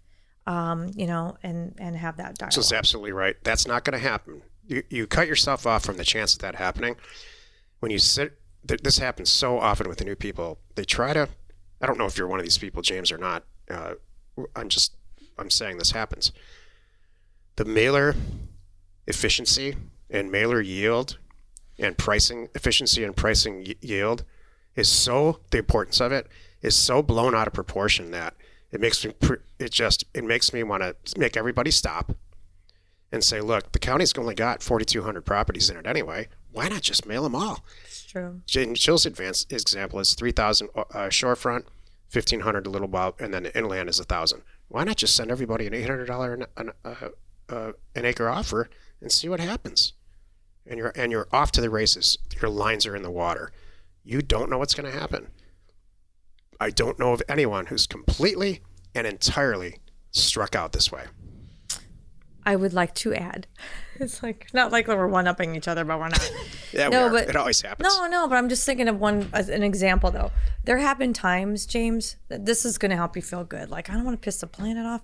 Um, 0.47 0.89
you 0.95 1.05
know, 1.05 1.37
and 1.43 1.75
and 1.77 1.95
have 1.95 2.17
that 2.17 2.37
dialogue. 2.37 2.53
So 2.53 2.61
it's 2.61 2.73
absolutely 2.73 3.11
right. 3.11 3.35
That's 3.43 3.67
not 3.67 3.83
going 3.83 3.99
to 3.99 4.07
happen. 4.07 4.41
You, 4.65 4.83
you 4.89 5.07
cut 5.07 5.27
yourself 5.27 5.67
off 5.67 5.83
from 5.83 5.97
the 5.97 6.03
chance 6.03 6.33
of 6.33 6.39
that 6.39 6.55
happening. 6.55 6.95
When 7.79 7.91
you 7.91 7.99
sit, 7.99 8.39
th- 8.67 8.81
this 8.81 8.97
happens 8.99 9.29
so 9.29 9.59
often 9.59 9.87
with 9.87 9.99
the 9.99 10.05
new 10.05 10.15
people. 10.15 10.59
They 10.75 10.85
try 10.85 11.13
to, 11.13 11.29
I 11.81 11.85
don't 11.87 11.97
know 11.97 12.05
if 12.05 12.17
you're 12.17 12.27
one 12.27 12.39
of 12.39 12.45
these 12.45 12.57
people, 12.57 12.81
James, 12.81 13.11
or 13.11 13.17
not. 13.17 13.45
Uh, 13.69 13.93
I'm 14.55 14.69
just, 14.69 14.93
I'm 15.39 15.49
saying 15.49 15.77
this 15.77 15.91
happens. 15.91 16.31
The 17.55 17.65
mailer 17.65 18.15
efficiency 19.07 19.75
and 20.09 20.31
mailer 20.31 20.61
yield 20.61 21.17
and 21.77 21.97
pricing 21.97 22.49
efficiency 22.55 23.03
and 23.03 23.15
pricing 23.15 23.63
y- 23.65 23.75
yield 23.81 24.23
is 24.75 24.87
so, 24.89 25.39
the 25.51 25.57
importance 25.57 25.99
of 25.99 26.11
it 26.11 26.27
is 26.61 26.75
so 26.75 27.01
blown 27.01 27.33
out 27.35 27.47
of 27.47 27.53
proportion 27.53 28.11
that 28.11 28.35
it 28.71 28.79
makes 28.79 29.03
me, 29.05 29.13
pr- 29.13 29.35
it 29.57 29.71
just, 29.71 30.03
it 30.13 30.23
makes 30.23 30.53
me 30.53 30.63
want 30.63 30.83
to 30.83 30.95
make 31.19 31.35
everybody 31.35 31.71
stop 31.71 32.11
and 33.11 33.23
say, 33.23 33.41
look, 33.41 33.71
the 33.71 33.79
county's 33.79 34.15
only 34.17 34.35
got 34.35 34.61
4,200 34.61 35.25
properties 35.25 35.69
in 35.69 35.77
it 35.77 35.87
anyway. 35.87 36.27
Why 36.51 36.67
not 36.67 36.81
just 36.81 37.05
mail 37.05 37.23
them 37.23 37.35
all? 37.35 37.63
It's 37.85 38.03
true. 38.05 38.41
Jen- 38.45 38.75
Jill's 38.75 39.05
advance 39.05 39.45
example 39.49 39.99
is 39.99 40.13
3,000 40.13 40.69
uh, 40.75 40.81
shorefront, 41.09 41.63
1,500 42.11 42.67
a 42.67 42.69
little 42.69 42.87
while, 42.87 43.15
and 43.19 43.33
then 43.33 43.43
the 43.43 43.57
inland 43.57 43.89
is 43.89 43.99
1,000. 43.99 44.41
Why 44.69 44.83
not 44.83 44.97
just 44.97 45.15
send 45.15 45.31
everybody 45.31 45.67
an 45.67 45.73
$800 45.73 46.33
an, 46.33 46.45
an, 46.55 46.71
uh, 46.85 47.09
uh, 47.49 47.71
an 47.95 48.05
acre 48.05 48.29
offer 48.29 48.69
and 49.01 49.11
see 49.11 49.27
what 49.27 49.39
happens? 49.39 49.93
And 50.65 50.77
you're, 50.77 50.93
and 50.95 51.11
you're 51.11 51.27
off 51.31 51.51
to 51.53 51.61
the 51.61 51.69
races. 51.69 52.17
Your 52.41 52.49
lines 52.49 52.85
are 52.85 52.95
in 52.95 53.03
the 53.03 53.11
water. 53.11 53.51
You 54.03 54.21
don't 54.21 54.49
know 54.49 54.59
what's 54.59 54.75
going 54.75 54.91
to 54.91 54.97
happen. 54.97 55.29
I 56.59 56.69
don't 56.69 56.99
know 56.99 57.13
of 57.13 57.23
anyone 57.27 57.67
who's 57.67 57.87
completely 57.87 58.61
and 58.93 59.07
entirely 59.07 59.79
struck 60.11 60.55
out 60.55 60.71
this 60.71 60.91
way. 60.91 61.05
I 62.45 62.55
would 62.55 62.73
like 62.73 62.93
to 62.95 63.13
add. 63.13 63.47
It's 64.01 64.23
like 64.23 64.47
not 64.53 64.71
like 64.71 64.87
we're 64.87 65.07
one 65.09 65.27
upping 65.27 65.57
each 65.57 65.67
other, 65.67 65.83
but 65.83 65.99
we're 65.99 66.07
not. 66.07 66.31
Yeah, 66.71 66.87
we 66.87 66.91
No, 66.95 67.07
are. 67.07 67.09
but- 67.09 67.27
it 67.27 67.35
always 67.35 67.61
happens. 67.61 67.93
No, 67.93 68.07
no, 68.07 68.29
but 68.29 68.35
I'm 68.37 68.47
just 68.47 68.65
thinking 68.65 68.87
of 68.87 68.97
one 68.97 69.29
as 69.33 69.49
an 69.49 69.61
example 69.61 70.09
though. 70.09 70.31
There 70.63 70.77
have 70.77 70.97
been 70.97 71.11
times, 71.11 71.65
James, 71.65 72.15
that 72.29 72.45
this 72.45 72.63
is 72.63 72.77
going 72.77 72.91
to 72.91 72.95
help 72.95 73.17
you 73.17 73.21
feel 73.21 73.43
good. 73.43 73.69
Like 73.69 73.89
I 73.89 73.93
don't 73.95 74.05
want 74.05 74.15
to 74.21 74.23
piss 74.25 74.39
the 74.39 74.47
planet 74.47 74.85
off. 74.85 75.01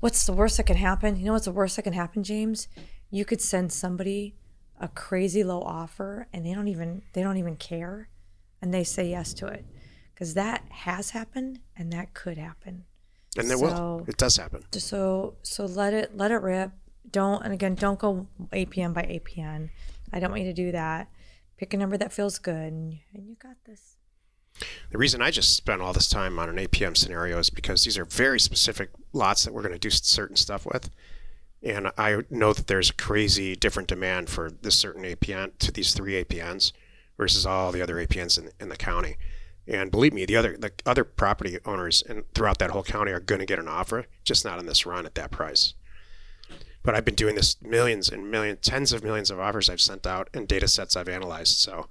What's 0.00 0.26
the 0.26 0.34
worst 0.34 0.58
that 0.58 0.66
can 0.66 0.76
happen? 0.76 1.16
You 1.16 1.24
know 1.24 1.32
what's 1.32 1.46
the 1.46 1.52
worst 1.52 1.76
that 1.76 1.82
can 1.82 1.94
happen, 1.94 2.22
James? 2.22 2.68
You 3.10 3.24
could 3.24 3.40
send 3.40 3.72
somebody 3.72 4.34
a 4.78 4.88
crazy 4.88 5.42
low 5.42 5.62
offer 5.62 6.28
and 6.34 6.44
they 6.44 6.52
don't 6.52 6.68
even 6.68 7.00
they 7.14 7.22
don't 7.22 7.38
even 7.38 7.56
care 7.56 8.10
and 8.60 8.74
they 8.74 8.84
say 8.84 9.08
yes 9.08 9.32
to 9.34 9.46
it. 9.46 9.64
Cuz 10.16 10.34
that 10.34 10.64
has 10.68 11.10
happened 11.10 11.60
and 11.78 11.90
that 11.94 12.12
could 12.12 12.36
happen. 12.36 12.84
And 13.38 13.50
there 13.50 13.58
so- 13.58 13.64
will. 13.64 14.04
It 14.06 14.16
does 14.16 14.36
happen. 14.36 14.64
So 14.72 15.34
so 15.42 15.66
let 15.66 15.94
it 15.94 16.16
let 16.16 16.30
it 16.30 16.42
rip. 16.42 16.72
Don't 17.10 17.42
and 17.44 17.52
again 17.52 17.74
don't 17.74 17.98
go 17.98 18.26
APN 18.52 18.92
by 18.92 19.02
APN. 19.02 19.70
I 20.12 20.20
don't 20.20 20.30
want 20.30 20.42
you 20.42 20.48
to 20.48 20.54
do 20.54 20.72
that. 20.72 21.08
Pick 21.56 21.72
a 21.74 21.76
number 21.76 21.96
that 21.96 22.12
feels 22.12 22.38
good 22.38 22.72
and, 22.72 22.98
and 23.14 23.26
you 23.26 23.36
got 23.36 23.56
this. 23.64 23.96
The 24.90 24.98
reason 24.98 25.20
I 25.20 25.30
just 25.30 25.54
spent 25.54 25.82
all 25.82 25.92
this 25.92 26.08
time 26.08 26.38
on 26.38 26.48
an 26.48 26.56
APN 26.56 26.96
scenario 26.96 27.38
is 27.38 27.50
because 27.50 27.84
these 27.84 27.98
are 27.98 28.04
very 28.04 28.40
specific 28.40 28.90
lots 29.12 29.44
that 29.44 29.52
we're 29.52 29.62
going 29.62 29.74
to 29.74 29.78
do 29.78 29.90
certain 29.90 30.36
stuff 30.36 30.64
with. 30.64 30.90
And 31.62 31.90
I 31.98 32.22
know 32.30 32.52
that 32.52 32.66
there's 32.66 32.90
a 32.90 32.94
crazy 32.94 33.56
different 33.56 33.88
demand 33.88 34.30
for 34.30 34.50
this 34.50 34.78
certain 34.78 35.02
APN 35.02 35.58
to 35.58 35.72
these 35.72 35.94
three 35.94 36.22
APNs 36.22 36.72
versus 37.16 37.44
all 37.44 37.72
the 37.72 37.82
other 37.82 37.96
APNs 37.96 38.38
in, 38.38 38.50
in 38.60 38.68
the 38.68 38.76
county. 38.76 39.16
And 39.68 39.90
believe 39.90 40.12
me, 40.12 40.24
the 40.24 40.36
other 40.36 40.56
the 40.56 40.72
other 40.84 41.04
property 41.04 41.58
owners 41.64 42.02
and 42.08 42.24
throughout 42.34 42.58
that 42.58 42.70
whole 42.70 42.84
county 42.84 43.12
are 43.12 43.20
going 43.20 43.40
to 43.40 43.46
get 43.46 43.58
an 43.58 43.68
offer, 43.68 44.06
just 44.22 44.44
not 44.44 44.58
on 44.58 44.66
this 44.66 44.86
run 44.86 45.06
at 45.06 45.14
that 45.16 45.30
price. 45.30 45.74
But 46.82 46.94
I've 46.94 47.04
been 47.04 47.16
doing 47.16 47.34
this 47.34 47.60
millions 47.60 48.08
and 48.08 48.30
millions, 48.30 48.60
tens 48.62 48.92
of 48.92 49.02
millions 49.02 49.30
of 49.30 49.40
offers 49.40 49.68
I've 49.68 49.80
sent 49.80 50.06
out 50.06 50.28
and 50.32 50.46
data 50.46 50.68
sets 50.68 50.94
I've 50.94 51.08
analyzed. 51.08 51.58
So, 51.58 51.88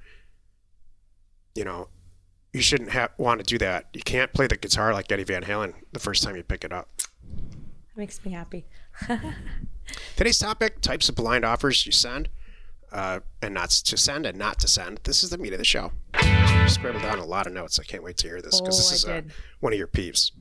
you 1.53 1.65
know, 1.65 1.89
you 2.53 2.61
shouldn't 2.61 2.91
have 2.91 3.11
want 3.17 3.41
to 3.41 3.45
do 3.45 3.57
that. 3.57 3.87
You 3.93 4.01
can't 4.01 4.31
play 4.31 4.47
the 4.47 4.55
guitar 4.55 4.93
like 4.93 5.11
Eddie 5.11 5.25
Van 5.25 5.43
Halen 5.43 5.73
the 5.91 5.99
first 5.99 6.23
time 6.23 6.37
you 6.37 6.43
pick 6.43 6.63
it 6.63 6.71
up. 6.71 6.87
That 6.97 7.97
makes 7.97 8.23
me 8.23 8.31
happy. 8.31 8.65
Today's 10.15 10.39
topic: 10.39 10.79
types 10.79 11.09
of 11.09 11.15
blind 11.15 11.43
offers 11.43 11.85
you 11.85 11.91
send, 11.91 12.29
uh, 12.95 13.19
and 13.41 13.53
not 13.53 13.69
to 13.69 13.97
send 13.97 14.25
and 14.25 14.37
not 14.37 14.57
to 14.59 14.67
send. 14.69 15.01
This 15.03 15.21
is 15.21 15.29
the 15.29 15.37
meat 15.37 15.51
of 15.51 15.59
the 15.59 15.65
show. 15.65 15.91
Scribbled 16.67 17.03
down 17.03 17.19
a 17.19 17.25
lot 17.25 17.45
of 17.45 17.51
notes. 17.51 17.77
I 17.77 17.83
can't 17.83 18.03
wait 18.03 18.15
to 18.17 18.27
hear 18.27 18.41
this 18.41 18.61
because 18.61 18.75
Oh, 18.75 18.79
this 18.79 18.91
is 18.93 19.05
uh, 19.05 19.21
one 19.59 19.73
of 19.73 19.77
your 19.77 19.87
peeves. 19.87 20.31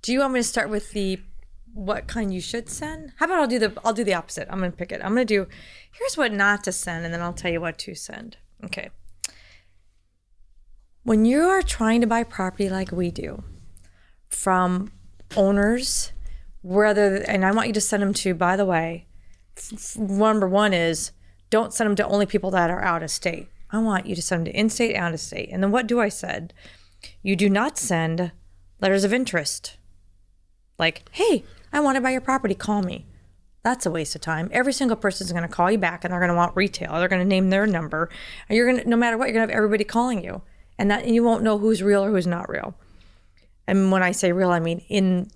Do 0.00 0.12
you 0.12 0.20
want 0.20 0.32
me 0.32 0.40
to 0.40 0.44
start 0.44 0.70
with 0.70 0.92
the 0.92 1.18
what 1.74 2.06
kind 2.06 2.32
you 2.32 2.40
should 2.40 2.68
send? 2.70 3.12
How 3.16 3.26
about 3.26 3.40
I'll 3.40 3.46
do 3.48 3.58
the 3.58 3.72
I'll 3.84 3.92
do 3.92 4.04
the 4.04 4.14
opposite. 4.14 4.46
I'm 4.48 4.60
gonna 4.60 4.70
pick 4.70 4.92
it. 4.92 5.00
I'm 5.02 5.10
gonna 5.10 5.24
do 5.24 5.48
here's 5.90 6.16
what 6.16 6.32
not 6.32 6.62
to 6.64 6.72
send, 6.72 7.04
and 7.04 7.12
then 7.12 7.20
I'll 7.20 7.32
tell 7.32 7.50
you 7.50 7.60
what 7.60 7.78
to 7.78 7.96
send. 7.96 8.36
Okay. 8.62 8.90
When 11.02 11.24
you 11.24 11.40
are 11.42 11.62
trying 11.62 12.00
to 12.00 12.06
buy 12.06 12.22
property 12.22 12.70
like 12.70 12.92
we 12.92 13.10
do 13.10 13.42
from 14.28 14.92
owners, 15.36 16.12
whether 16.62 17.16
and 17.16 17.44
I 17.44 17.50
want 17.50 17.66
you 17.66 17.74
to 17.74 17.80
send 17.80 18.02
them 18.04 18.14
to, 18.14 18.34
by 18.34 18.56
the 18.56 18.64
way, 18.64 19.06
f- 19.58 19.96
number 19.98 20.48
one 20.48 20.72
is 20.72 21.10
don't 21.50 21.72
send 21.72 21.88
them 21.88 21.96
to 21.96 22.06
only 22.06 22.26
people 22.26 22.50
that 22.50 22.70
are 22.70 22.82
out 22.82 23.02
of 23.02 23.10
state. 23.10 23.48
I 23.70 23.78
want 23.78 24.06
you 24.06 24.14
to 24.14 24.22
send 24.22 24.46
them 24.46 24.52
to 24.52 24.58
in-state, 24.58 24.96
out 24.96 25.14
of 25.14 25.20
state. 25.20 25.48
And 25.52 25.62
then 25.62 25.70
what 25.70 25.86
do 25.86 26.00
I 26.00 26.08
said? 26.08 26.52
You 27.22 27.36
do 27.36 27.48
not 27.48 27.78
send 27.78 28.32
letters 28.80 29.04
of 29.04 29.12
interest. 29.12 29.76
Like, 30.78 31.08
hey, 31.12 31.44
I 31.72 31.80
want 31.80 31.96
to 31.96 32.00
buy 32.00 32.10
your 32.10 32.20
property. 32.20 32.54
Call 32.54 32.82
me. 32.82 33.06
That's 33.62 33.86
a 33.86 33.90
waste 33.90 34.14
of 34.14 34.20
time. 34.20 34.50
Every 34.52 34.72
single 34.72 34.96
person 34.96 35.26
is 35.26 35.32
going 35.32 35.42
to 35.42 35.48
call 35.48 35.70
you 35.70 35.78
back, 35.78 36.04
and 36.04 36.12
they're 36.12 36.20
going 36.20 36.28
to 36.28 36.36
want 36.36 36.54
retail. 36.54 36.94
They're 36.94 37.08
going 37.08 37.22
to 37.22 37.28
name 37.28 37.50
their 37.50 37.66
number, 37.66 38.10
and 38.48 38.56
you're 38.56 38.70
going 38.70 38.82
to, 38.82 38.88
no 38.88 38.96
matter 38.96 39.16
what, 39.16 39.24
you're 39.24 39.34
going 39.34 39.48
to 39.48 39.52
have 39.52 39.56
everybody 39.56 39.84
calling 39.84 40.22
you, 40.22 40.42
and 40.78 40.90
that 40.90 41.04
and 41.04 41.14
you 41.14 41.24
won't 41.24 41.42
know 41.42 41.58
who's 41.58 41.82
real 41.82 42.04
or 42.04 42.10
who's 42.10 42.26
not 42.26 42.48
real. 42.48 42.74
And 43.66 43.90
when 43.90 44.02
I 44.02 44.12
say 44.12 44.32
real, 44.32 44.50
I 44.50 44.60
mean 44.60 44.82
in 44.88 45.30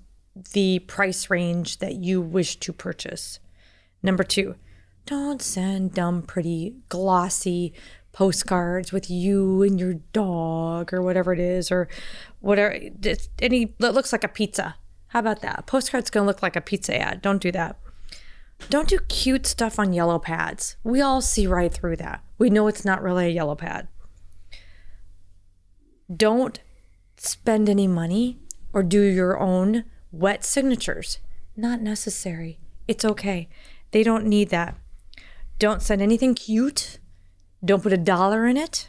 the 0.53 0.81
price 0.81 1.31
range 1.31 1.79
that 1.79 1.95
you 1.95 2.21
wish 2.21 2.57
to 2.57 2.73
purchase. 2.73 3.41
Number 4.03 4.25
two, 4.25 4.57
don't 5.09 5.41
send 5.41 5.95
dumb, 5.95 6.21
pretty, 6.21 6.75
glossy 6.91 7.73
postcards 8.13 8.93
with 8.93 9.09
you 9.09 9.63
and 9.63 9.81
your 9.81 9.95
dog 10.13 10.93
or 10.93 11.01
whatever 11.01 11.33
it 11.33 11.41
is, 11.41 11.71
or 11.71 11.89
whatever. 12.41 12.79
Any 13.39 13.75
that 13.79 13.95
looks 13.95 14.13
like 14.13 14.25
a 14.25 14.29
pizza. 14.29 14.77
How 15.09 15.21
about 15.21 15.41
that? 15.41 15.61
A 15.61 15.63
postcard's 15.63 16.11
gonna 16.11 16.27
look 16.27 16.43
like 16.43 16.57
a 16.57 16.61
pizza 16.61 17.01
ad. 17.01 17.23
Don't 17.23 17.41
do 17.41 17.51
that. 17.53 17.79
Don't 18.69 18.89
do 18.89 18.99
cute 19.09 19.47
stuff 19.47 19.79
on 19.79 19.95
yellow 19.95 20.19
pads. 20.19 20.77
We 20.85 21.01
all 21.01 21.23
see 21.23 21.47
right 21.47 21.73
through 21.73 21.97
that. 21.97 22.23
We 22.37 22.51
know 22.51 22.67
it's 22.67 22.85
not 22.85 23.03
really 23.03 23.27
a 23.27 23.31
yellow 23.31 23.55
pad. 23.55 23.89
Don't 26.15 26.61
spend 27.17 27.69
any 27.69 27.87
money 27.87 28.41
or 28.73 28.83
do 28.83 29.01
your 29.01 29.39
own 29.39 29.85
wet 30.13 30.45
signatures. 30.45 31.19
Not 31.57 31.81
necessary. 31.81 32.59
It's 32.87 33.05
okay. 33.05 33.49
They 33.93 34.03
don't 34.03 34.27
need 34.27 34.51
that. 34.51 34.77
Don't 35.59 35.83
send 35.83 36.01
anything 36.03 36.35
cute. 36.35 36.99
Don't 37.65 37.83
put 37.83 37.93
a 37.93 37.99
dollar 37.99 38.47
in 38.47 38.57
it. 38.57 38.89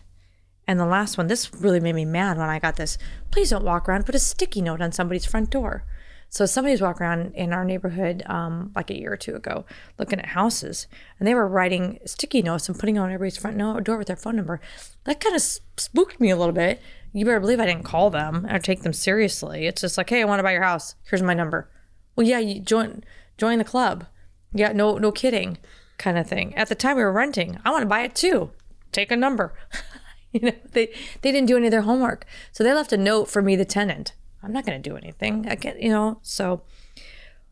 And 0.68 0.80
the 0.80 0.86
last 0.86 1.18
one, 1.18 1.28
this 1.28 1.54
really 1.54 1.80
made 1.80 1.96
me 1.96 2.06
mad 2.06 2.38
when 2.38 2.50
I 2.50 2.60
got 2.60 2.76
this. 2.76 2.98
Please 3.32 3.50
don't 3.50 3.66
walk 3.66 3.90
around, 3.90 4.06
put 4.06 4.14
a 4.14 4.20
sticky 4.20 4.62
note 4.62 4.82
on 4.82 4.92
somebody's 4.92 5.26
front 5.26 5.50
door. 5.50 5.84
So 6.32 6.46
somebody 6.46 6.74
was 6.74 6.82
walking 6.82 7.08
around 7.08 7.34
in 7.34 7.54
our 7.54 7.66
neighborhood 7.66 8.22
um, 8.28 8.72
like 8.76 8.92
a 8.92 9.00
year 9.00 9.12
or 9.14 9.18
two 9.18 9.36
ago, 9.36 9.66
looking 9.98 10.20
at 10.20 10.28
houses, 10.28 10.86
and 11.18 11.28
they 11.28 11.34
were 11.34 11.48
writing 11.48 11.98
sticky 12.06 12.44
notes 12.44 12.70
and 12.70 12.78
putting 12.78 13.00
on 13.00 13.12
everybody's 13.12 13.38
front 13.38 13.58
door 13.58 13.98
with 13.98 14.06
their 14.06 14.16
phone 14.16 14.36
number. 14.36 14.62
That 15.06 15.20
kind 15.20 15.36
of 15.36 15.42
spooked 15.42 16.20
me 16.20 16.30
a 16.30 16.38
little 16.38 16.54
bit. 16.54 16.80
You 17.14 17.26
better 17.26 17.40
believe 17.40 17.60
I 17.60 17.66
didn't 17.66 17.84
call 17.84 18.12
them 18.12 18.46
or 18.48 18.60
take 18.60 18.84
them 18.84 18.94
seriously. 18.94 19.66
It's 19.66 19.82
just 19.82 19.98
like, 19.98 20.12
hey, 20.12 20.22
I 20.22 20.26
want 20.26 20.38
to 20.38 20.44
buy 20.44 20.52
your 20.52 20.62
house. 20.62 20.94
Here's 21.10 21.24
my 21.24 21.34
number. 21.34 21.68
Well, 22.16 22.28
yeah, 22.28 22.38
you 22.38 22.62
join 22.62 23.04
join 23.40 23.58
the 23.58 23.64
club. 23.64 24.06
Yeah, 24.54 24.72
no, 24.72 25.00
no 25.00 25.12
kidding, 25.12 25.58
kind 26.00 26.18
of 26.18 26.28
thing. 26.28 26.56
At 26.56 26.70
the 26.70 26.76
time 26.76 26.98
we 26.98 27.04
were 27.04 27.12
renting, 27.12 27.60
I 27.64 27.70
want 27.70 27.84
to 27.84 27.88
buy 27.88 28.02
it 28.02 28.16
too. 28.16 28.50
Take 28.92 29.12
a 29.12 29.16
number. 29.16 29.54
you 30.32 30.40
know, 30.40 30.56
they 30.72 30.88
they 31.22 31.32
didn't 31.32 31.48
do 31.48 31.58
any 31.58 31.68
of 31.68 31.72
their 31.72 31.84
homework, 31.84 32.26
so 32.52 32.64
they 32.64 32.74
left 32.74 32.92
a 32.92 32.98
note 32.98 33.30
for 33.30 33.44
me, 33.44 33.56
the 33.56 33.66
tenant. 33.66 34.14
I'm 34.42 34.54
not 34.54 34.66
going 34.66 34.82
to 34.82 34.90
do 34.90 34.96
anything. 34.96 35.46
I 35.48 35.56
get, 35.56 35.80
you 35.82 35.90
know. 35.90 36.20
So 36.24 36.64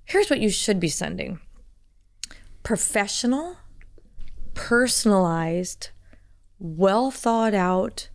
here's 0.06 0.30
what 0.30 0.40
you 0.40 0.50
should 0.50 0.80
be 0.80 0.90
sending: 0.90 1.40
professional, 2.64 3.58
personalized, 4.56 5.90
well 6.58 7.12
thought 7.12 7.54
out, 7.54 8.10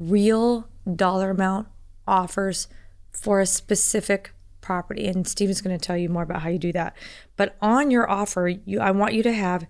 real 0.00 0.68
dollar 0.96 1.30
amount 1.30 1.68
offers 2.06 2.66
for 3.10 3.40
a 3.40 3.46
specific 3.46 4.32
property. 4.60 5.06
And 5.06 5.26
Steven's 5.28 5.60
going 5.60 5.78
to 5.78 5.84
tell 5.84 5.96
you 5.96 6.08
more 6.08 6.22
about 6.22 6.42
how 6.42 6.48
you 6.48 6.58
do 6.58 6.72
that. 6.72 6.96
But 7.42 7.56
on 7.60 7.90
your 7.90 8.08
offer, 8.08 8.46
you 8.46 8.78
I 8.78 8.92
want 8.92 9.14
you 9.14 9.24
to 9.24 9.32
have 9.32 9.66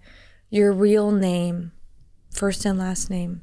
your 0.50 0.74
real 0.74 1.10
name, 1.10 1.72
first 2.30 2.66
and 2.66 2.78
last 2.78 3.08
name. 3.08 3.40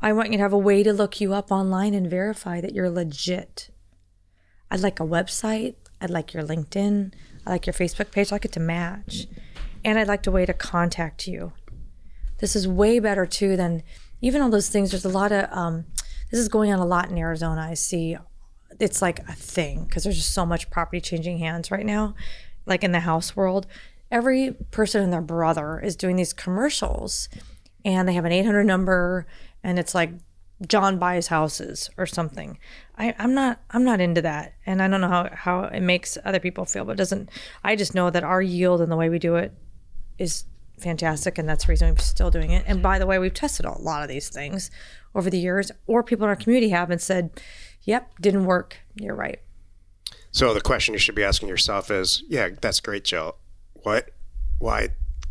I 0.00 0.14
want 0.14 0.30
you 0.30 0.38
to 0.38 0.42
have 0.42 0.54
a 0.54 0.56
way 0.56 0.82
to 0.82 0.90
look 0.90 1.20
you 1.20 1.34
up 1.34 1.52
online 1.52 1.92
and 1.92 2.08
verify 2.08 2.62
that 2.62 2.72
you're 2.72 2.88
legit. 2.88 3.68
I'd 4.70 4.80
like 4.80 5.00
a 5.00 5.02
website. 5.02 5.74
I'd 6.00 6.08
like 6.08 6.32
your 6.32 6.42
LinkedIn. 6.42 7.12
I 7.44 7.50
like 7.50 7.66
your 7.66 7.74
Facebook 7.74 8.10
page. 8.10 8.32
I 8.32 8.36
like 8.36 8.46
it 8.46 8.52
to 8.52 8.60
match. 8.60 9.26
And 9.84 9.98
I'd 9.98 10.08
like 10.08 10.26
a 10.26 10.30
way 10.30 10.46
to 10.46 10.54
contact 10.54 11.28
you. 11.28 11.52
This 12.38 12.56
is 12.56 12.66
way 12.66 13.00
better 13.00 13.26
too 13.26 13.54
than 13.54 13.82
even 14.22 14.40
all 14.40 14.48
those 14.48 14.70
things. 14.70 14.92
There's 14.92 15.04
a 15.04 15.10
lot 15.10 15.30
of, 15.30 15.46
um, 15.52 15.84
this 16.30 16.40
is 16.40 16.48
going 16.48 16.72
on 16.72 16.78
a 16.78 16.86
lot 16.86 17.10
in 17.10 17.18
Arizona. 17.18 17.68
I 17.68 17.74
see 17.74 18.16
it's 18.80 19.02
like 19.02 19.18
a 19.28 19.34
thing 19.34 19.84
because 19.84 20.04
there's 20.04 20.16
just 20.16 20.32
so 20.32 20.46
much 20.46 20.70
property 20.70 21.02
changing 21.02 21.38
hands 21.38 21.70
right 21.70 21.84
now, 21.84 22.14
like 22.68 22.84
in 22.84 22.92
the 22.92 23.00
house 23.00 23.34
world. 23.34 23.66
Every 24.10 24.52
person 24.70 25.02
and 25.02 25.12
their 25.12 25.20
brother 25.20 25.80
is 25.80 25.96
doing 25.96 26.16
these 26.16 26.32
commercials 26.32 27.28
and 27.84 28.08
they 28.08 28.14
have 28.14 28.24
an 28.24 28.32
800 28.32 28.64
number 28.64 29.26
and 29.62 29.78
it's 29.78 29.94
like 29.94 30.10
John 30.66 30.98
buys 30.98 31.28
houses 31.28 31.88
or 31.96 32.06
something. 32.06 32.58
I, 32.96 33.14
I'm 33.18 33.34
not 33.34 33.60
I'm 33.70 33.84
not 33.84 34.00
into 34.00 34.22
that. 34.22 34.54
And 34.66 34.82
I 34.82 34.88
don't 34.88 35.00
know 35.00 35.08
how, 35.08 35.30
how 35.32 35.64
it 35.64 35.80
makes 35.80 36.18
other 36.24 36.40
people 36.40 36.64
feel, 36.64 36.84
but 36.84 36.96
doesn't 36.96 37.30
I 37.62 37.76
just 37.76 37.94
know 37.94 38.10
that 38.10 38.24
our 38.24 38.42
yield 38.42 38.80
and 38.80 38.90
the 38.90 38.96
way 38.96 39.08
we 39.08 39.18
do 39.18 39.36
it 39.36 39.52
is 40.18 40.44
fantastic 40.78 41.38
and 41.38 41.48
that's 41.48 41.66
the 41.66 41.70
reason 41.70 41.90
we're 41.90 41.98
still 41.98 42.30
doing 42.30 42.52
it. 42.52 42.64
And 42.66 42.82
by 42.82 42.98
the 42.98 43.06
way, 43.06 43.18
we've 43.18 43.34
tested 43.34 43.66
a 43.66 43.78
lot 43.78 44.02
of 44.02 44.08
these 44.08 44.28
things 44.28 44.70
over 45.14 45.30
the 45.30 45.38
years, 45.38 45.70
or 45.86 46.02
people 46.02 46.24
in 46.24 46.30
our 46.30 46.36
community 46.36 46.70
have 46.70 46.90
and 46.90 47.00
said, 47.00 47.40
Yep, 47.82 48.20
didn't 48.20 48.44
work. 48.44 48.78
You're 48.96 49.14
right. 49.14 49.40
So 50.38 50.54
the 50.54 50.60
question 50.60 50.94
you 50.94 51.00
should 51.00 51.16
be 51.16 51.24
asking 51.24 51.48
yourself 51.48 51.90
is, 51.90 52.22
yeah, 52.28 52.50
that's 52.60 52.78
great, 52.78 53.02
Jill. 53.02 53.34
What? 53.72 54.10
Why? 54.60 54.90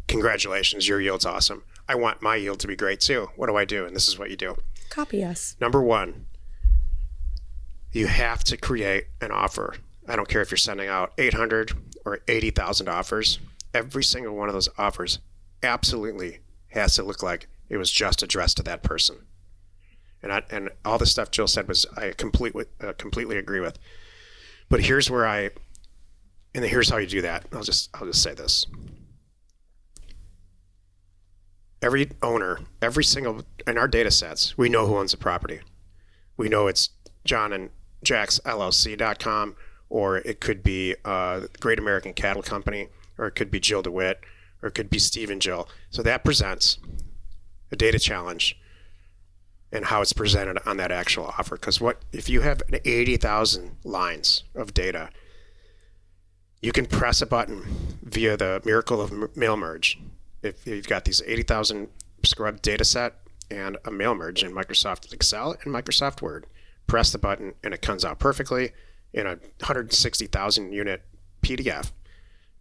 Congratulations, 0.09 0.85
your 0.85 0.99
yield's 0.99 1.25
awesome. 1.25 1.63
I 1.87 1.95
want 1.95 2.21
my 2.21 2.35
yield 2.35 2.59
to 2.59 2.67
be 2.67 2.75
great 2.75 2.99
too. 2.99 3.29
What 3.37 3.47
do 3.47 3.55
I 3.55 3.63
do? 3.63 3.85
And 3.85 3.95
this 3.95 4.09
is 4.09 4.19
what 4.19 4.29
you 4.29 4.35
do. 4.35 4.57
Copy 4.89 5.23
us. 5.23 5.55
Number 5.61 5.81
one, 5.81 6.25
you 7.93 8.07
have 8.07 8.43
to 8.43 8.57
create 8.57 9.05
an 9.21 9.31
offer. 9.31 9.75
I 10.09 10.17
don't 10.17 10.27
care 10.27 10.41
if 10.41 10.51
you're 10.51 10.57
sending 10.57 10.89
out 10.89 11.13
800 11.17 11.71
or 12.03 12.19
80,000 12.27 12.89
offers. 12.89 13.39
Every 13.73 14.03
single 14.03 14.35
one 14.35 14.49
of 14.49 14.53
those 14.53 14.67
offers 14.77 15.19
absolutely 15.63 16.39
has 16.71 16.95
to 16.95 17.03
look 17.03 17.23
like 17.23 17.47
it 17.69 17.77
was 17.77 17.91
just 17.91 18.23
addressed 18.23 18.57
to 18.57 18.63
that 18.63 18.83
person. 18.83 19.19
And 20.21 20.33
I, 20.33 20.43
and 20.49 20.69
all 20.83 20.97
the 20.97 21.05
stuff 21.05 21.31
Jill 21.31 21.47
said 21.47 21.69
was 21.69 21.85
I 21.95 22.11
completely 22.11 22.65
uh, 22.81 22.91
completely 22.97 23.37
agree 23.37 23.61
with. 23.61 23.79
But 24.69 24.81
here's 24.81 25.09
where 25.09 25.25
I 25.25 25.51
and 26.53 26.65
here's 26.65 26.89
how 26.89 26.97
you 26.97 27.07
do 27.07 27.21
that. 27.21 27.45
I'll 27.53 27.63
just 27.63 27.89
I'll 27.93 28.07
just 28.07 28.21
say 28.21 28.33
this. 28.33 28.65
Every 31.81 32.09
owner, 32.23 32.59
every 32.81 33.03
single 33.03 33.43
in 33.65 33.77
our 33.77 33.87
data 33.87 34.11
sets, 34.11 34.57
we 34.57 34.67
know 34.67 34.87
who 34.87 34.97
owns 34.97 35.11
the 35.11 35.17
property. 35.17 35.59
We 36.35 36.49
know 36.49 36.67
it's 36.67 36.89
John 37.23 37.53
and 37.53 37.69
Jack's 38.03 38.39
LLC.com, 38.45 39.55
or 39.89 40.17
it 40.17 40.39
could 40.39 40.63
be 40.63 40.95
uh, 41.05 41.41
Great 41.59 41.79
American 41.79 42.13
Cattle 42.13 42.41
Company, 42.41 42.87
or 43.17 43.27
it 43.27 43.35
could 43.35 43.51
be 43.51 43.59
Jill 43.59 43.81
DeWitt, 43.81 44.21
or 44.61 44.69
it 44.69 44.75
could 44.75 44.89
be 44.89 44.99
Steve 44.99 45.29
and 45.29 45.41
Jill. 45.41 45.69
So 45.89 46.01
that 46.03 46.23
presents 46.23 46.79
a 47.71 47.75
data 47.75 47.99
challenge 47.99 48.59
and 49.71 49.85
how 49.85 50.01
it's 50.01 50.13
presented 50.13 50.59
on 50.67 50.77
that 50.77 50.91
actual 50.91 51.25
offer. 51.25 51.55
Because 51.55 51.81
what 51.81 52.01
if 52.11 52.29
you 52.29 52.41
have 52.41 52.61
80,000 52.71 53.77
lines 53.83 54.43
of 54.55 54.73
data, 54.73 55.09
you 56.61 56.71
can 56.71 56.85
press 56.85 57.21
a 57.21 57.25
button 57.25 57.63
via 58.01 58.37
the 58.37 58.61
miracle 58.65 59.01
of 59.01 59.35
mail 59.35 59.57
merge. 59.57 59.99
If 60.41 60.65
you've 60.65 60.87
got 60.87 61.05
these 61.05 61.21
80,000 61.25 61.89
scrubbed 62.23 62.61
data 62.61 62.85
set 62.85 63.15
and 63.51 63.77
a 63.85 63.91
mail 63.91 64.15
merge 64.15 64.43
in 64.43 64.51
Microsoft 64.51 65.13
Excel 65.13 65.55
and 65.63 65.73
Microsoft 65.73 66.21
Word, 66.21 66.47
press 66.87 67.11
the 67.11 67.17
button 67.17 67.53
and 67.63 67.73
it 67.73 67.81
comes 67.81 68.05
out 68.05 68.19
perfectly 68.19 68.71
in 69.13 69.25
a 69.25 69.35
160,000 69.59 70.71
unit 70.71 71.01
PDF. 71.41 71.91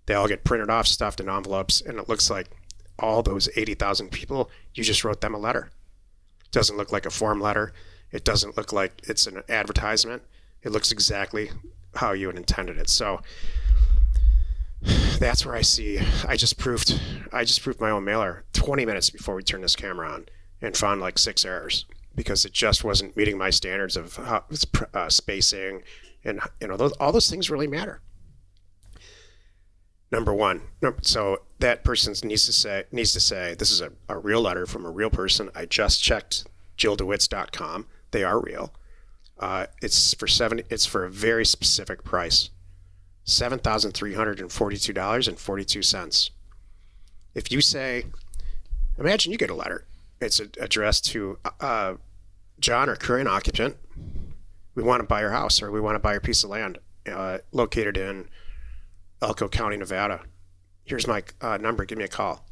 They 0.07 0.15
all 0.15 0.29
get 0.29 0.45
printed 0.45 0.71
off, 0.71 0.87
stuffed 0.87 1.21
in 1.21 1.29
envelopes, 1.29 1.81
and 1.81 1.99
it 1.99 2.09
looks 2.09 2.31
like 2.31 2.49
all 2.99 3.23
those 3.23 3.49
80,000 3.57 4.11
people, 4.11 4.51
you 4.75 4.85
just 4.85 5.05
wrote 5.05 5.21
them 5.21 5.35
a 5.35 5.39
letter 5.39 5.71
doesn't 6.57 6.79
look 6.79 6.91
like 6.91 7.05
a 7.05 7.11
form 7.11 7.39
letter. 7.39 7.75
It 8.11 8.25
doesn't 8.25 8.57
look 8.57 8.73
like 8.73 9.03
it's 9.05 9.27
an 9.27 9.43
advertisement. 9.47 10.23
It 10.63 10.73
looks 10.73 10.91
exactly 10.91 11.51
how 11.97 12.13
you 12.13 12.29
had 12.29 12.37
intended 12.37 12.79
it. 12.79 12.89
So 12.89 13.21
that's 15.19 15.45
where 15.45 15.55
I 15.55 15.61
see. 15.61 16.01
I 16.27 16.35
just 16.37 16.57
proved. 16.57 16.99
I 17.31 17.45
just 17.45 17.61
proved 17.63 17.79
my 17.79 17.91
own 17.91 18.05
mailer 18.05 18.45
20 18.55 18.87
minutes 18.87 19.11
before 19.11 19.35
we 19.35 19.43
turned 19.43 19.65
this 19.65 19.77
camera 19.77 20.11
on, 20.11 20.31
and 20.63 20.75
found 20.75 21.03
like 21.03 21.19
six 21.19 21.45
errors 21.45 21.85
because 22.15 22.47
it 22.47 22.55
just 22.55 22.83
wasn't 22.83 23.19
meeting 23.19 23.37
my 23.37 23.51
standards 23.51 23.95
of 23.95 24.17
how, 24.17 24.45
uh, 24.95 25.11
spacing, 25.11 25.83
and 26.25 26.41
you 26.63 26.69
know 26.69 26.79
those, 26.79 26.93
all 26.93 27.13
those 27.13 27.29
things 27.29 27.51
really 27.51 27.67
matter. 27.67 28.01
Number 30.13 30.33
one, 30.33 30.63
so 31.03 31.43
that 31.59 31.83
person 31.83 32.15
needs 32.29 32.47
to 32.47 32.53
say 32.53 32.85
needs 32.93 33.13
to 33.13 33.21
say 33.21 33.57
this 33.59 33.73
is 33.73 33.81
a, 33.81 33.91
a 34.09 34.17
real 34.17 34.41
letter 34.41 34.65
from 34.65 34.87
a 34.87 34.91
real 34.91 35.11
person. 35.11 35.51
I 35.55 35.67
just 35.67 36.03
checked 36.03 36.45
JillDeWitts.com. 36.79 37.87
They 38.13 38.23
are 38.23 38.41
real. 38.41 38.73
Uh, 39.39 39.67
it's 39.83 40.15
for 40.15 40.29
seven. 40.29 40.63
It's 40.71 40.87
for 40.87 41.05
a 41.05 41.11
very 41.11 41.45
specific 41.45 42.05
price, 42.05 42.51
seven 43.25 43.59
thousand 43.59 43.93
three 43.93 44.15
hundred 44.15 44.39
and 44.39 44.51
forty-two 44.51 44.93
dollars 44.93 45.27
and 45.27 45.39
forty-two 45.39 45.83
cents. 45.83 46.31
If 47.35 47.51
you 47.51 47.61
say, 47.61 48.05
imagine 48.99 49.33
you 49.33 49.39
get 49.39 49.51
a 49.51 49.55
letter. 49.55 49.87
It's 50.21 50.41
addressed 50.41 51.05
to 51.07 51.39
uh, 51.61 51.95
John 52.61 52.89
or 52.89 52.97
current 52.97 53.29
occupant. 53.29 53.77
We 54.75 54.83
want 54.83 55.01
to 55.01 55.07
buy 55.07 55.21
your 55.21 55.33
house 55.33 55.61
or 55.61 55.71
we 55.71 55.81
want 55.81 55.97
to 55.97 55.99
buy 55.99 56.13
your 56.13 56.21
piece 56.21 56.45
of 56.45 56.51
land 56.51 56.79
uh, 57.11 57.39
located 57.53 57.97
in 57.97 58.29
Elko 59.23 59.49
County, 59.49 59.77
Nevada. 59.77 60.23
Here's 60.85 61.07
my 61.07 61.23
uh, 61.41 61.57
number. 61.57 61.85
Give 61.85 61.99
me 61.99 62.05
a 62.05 62.09
call. 62.09 62.47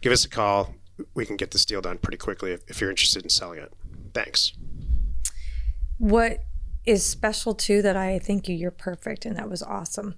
Give 0.00 0.12
us 0.12 0.24
a 0.24 0.28
call. 0.28 0.74
we 1.14 1.24
can 1.24 1.36
get 1.36 1.50
this 1.50 1.64
deal 1.64 1.80
done 1.80 1.98
pretty 1.98 2.18
quickly 2.18 2.52
if, 2.52 2.60
if 2.68 2.80
you're 2.80 2.90
interested 2.90 3.22
in 3.22 3.30
selling 3.30 3.58
it. 3.58 3.72
Thanks. 4.12 4.52
What 5.98 6.44
is 6.84 7.04
special 7.04 7.54
too 7.54 7.80
that 7.82 7.96
I 7.96 8.18
think 8.18 8.48
you, 8.48 8.56
you're 8.56 8.70
perfect 8.70 9.24
and 9.24 9.36
that 9.36 9.48
was 9.48 9.62
awesome. 9.62 10.16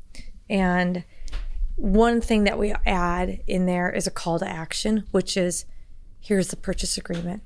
And 0.49 1.05
one 1.77 2.21
thing 2.21 2.45
that 2.45 2.59
we 2.59 2.75
add 2.87 3.41
in 3.47 3.67
there 3.67 3.91
is 3.91 4.07
a 4.07 4.11
call 4.11 4.39
to 4.39 4.49
action, 4.49 5.05
which 5.11 5.37
is 5.37 5.65
here's 6.21 6.49
the 6.49 6.57
purchase 6.57 6.97
agreement. 6.97 7.43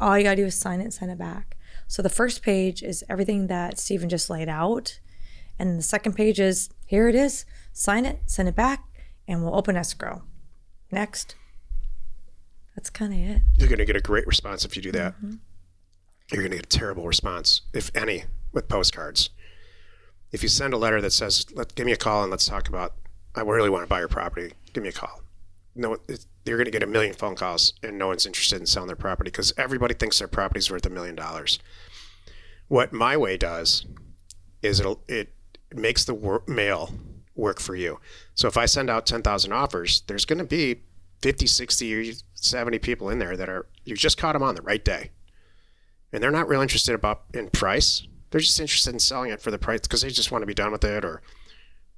All 0.00 0.16
you 0.16 0.24
got 0.24 0.30
to 0.30 0.36
do 0.36 0.46
is 0.46 0.58
sign 0.58 0.80
it 0.80 0.84
and 0.84 0.94
send 0.94 1.10
it 1.10 1.18
back. 1.18 1.55
So 1.88 2.02
the 2.02 2.08
first 2.08 2.42
page 2.42 2.82
is 2.82 3.04
everything 3.08 3.46
that 3.46 3.78
Stephen 3.78 4.08
just 4.08 4.28
laid 4.28 4.48
out. 4.48 4.98
And 5.58 5.78
the 5.78 5.82
second 5.82 6.14
page 6.14 6.40
is 6.40 6.68
here 6.84 7.08
it 7.08 7.14
is, 7.14 7.44
sign 7.72 8.04
it, 8.04 8.20
send 8.26 8.48
it 8.48 8.54
back, 8.54 8.84
and 9.26 9.42
we'll 9.42 9.56
open 9.56 9.76
escrow. 9.76 10.22
Next. 10.90 11.34
That's 12.74 12.90
kind 12.90 13.12
of 13.12 13.18
it. 13.18 13.42
You're 13.56 13.68
going 13.68 13.78
to 13.78 13.84
get 13.86 13.96
a 13.96 14.00
great 14.00 14.26
response 14.26 14.64
if 14.64 14.76
you 14.76 14.82
do 14.82 14.92
that. 14.92 15.16
Mm-hmm. 15.16 15.36
You're 16.30 16.42
going 16.42 16.50
to 16.50 16.56
get 16.58 16.66
a 16.66 16.78
terrible 16.78 17.06
response, 17.06 17.62
if 17.72 17.90
any, 17.94 18.24
with 18.52 18.68
postcards. 18.68 19.30
If 20.32 20.42
you 20.42 20.48
send 20.48 20.74
a 20.74 20.76
letter 20.76 21.00
that 21.00 21.12
says, 21.12 21.46
Let, 21.54 21.74
"Give 21.74 21.86
me 21.86 21.92
a 21.92 21.96
call 21.96 22.22
and 22.22 22.30
let's 22.30 22.46
talk 22.46 22.68
about," 22.68 22.94
I 23.34 23.42
really 23.42 23.70
want 23.70 23.84
to 23.84 23.86
buy 23.86 24.00
your 24.00 24.08
property. 24.08 24.52
Give 24.72 24.82
me 24.82 24.88
a 24.88 24.92
call. 24.92 25.22
No, 25.76 25.98
it, 26.08 26.26
you're 26.44 26.56
going 26.56 26.66
to 26.66 26.70
get 26.70 26.82
a 26.82 26.86
million 26.86 27.14
phone 27.14 27.36
calls, 27.36 27.74
and 27.82 27.98
no 27.98 28.08
one's 28.08 28.26
interested 28.26 28.60
in 28.60 28.66
selling 28.66 28.86
their 28.86 28.96
property 28.96 29.30
because 29.30 29.52
everybody 29.56 29.94
thinks 29.94 30.18
their 30.18 30.28
property's 30.28 30.70
worth 30.70 30.86
a 30.86 30.90
million 30.90 31.14
dollars. 31.14 31.58
What 32.68 32.92
my 32.92 33.16
way 33.16 33.36
does 33.36 33.86
is 34.62 34.80
it'll 34.80 35.02
it 35.06 35.32
makes 35.74 36.04
the 36.04 36.42
mail 36.46 36.92
work 37.34 37.60
for 37.60 37.76
you. 37.76 38.00
So 38.34 38.48
if 38.48 38.56
I 38.56 38.66
send 38.66 38.88
out 38.88 39.06
10,000 39.06 39.52
offers, 39.52 40.02
there's 40.06 40.24
going 40.24 40.38
to 40.38 40.44
be 40.44 40.82
50, 41.22 41.46
60, 41.46 42.14
70 42.34 42.78
people 42.78 43.10
in 43.10 43.18
there 43.18 43.36
that 43.36 43.48
are 43.48 43.66
you 43.84 43.96
just 43.96 44.18
caught 44.18 44.32
them 44.32 44.42
on 44.42 44.54
the 44.54 44.62
right 44.62 44.84
day. 44.84 45.10
And 46.12 46.22
they're 46.22 46.30
not 46.30 46.48
real 46.48 46.62
interested 46.62 46.94
about 46.94 47.24
in 47.34 47.50
price. 47.50 48.06
They're 48.30 48.40
just 48.40 48.60
interested 48.60 48.92
in 48.92 49.00
selling 49.00 49.30
it 49.30 49.40
for 49.40 49.50
the 49.50 49.58
price 49.58 49.80
because 49.80 50.02
they 50.02 50.10
just 50.10 50.32
want 50.32 50.42
to 50.42 50.46
be 50.46 50.54
done 50.54 50.72
with 50.72 50.84
it 50.84 51.04
or 51.04 51.22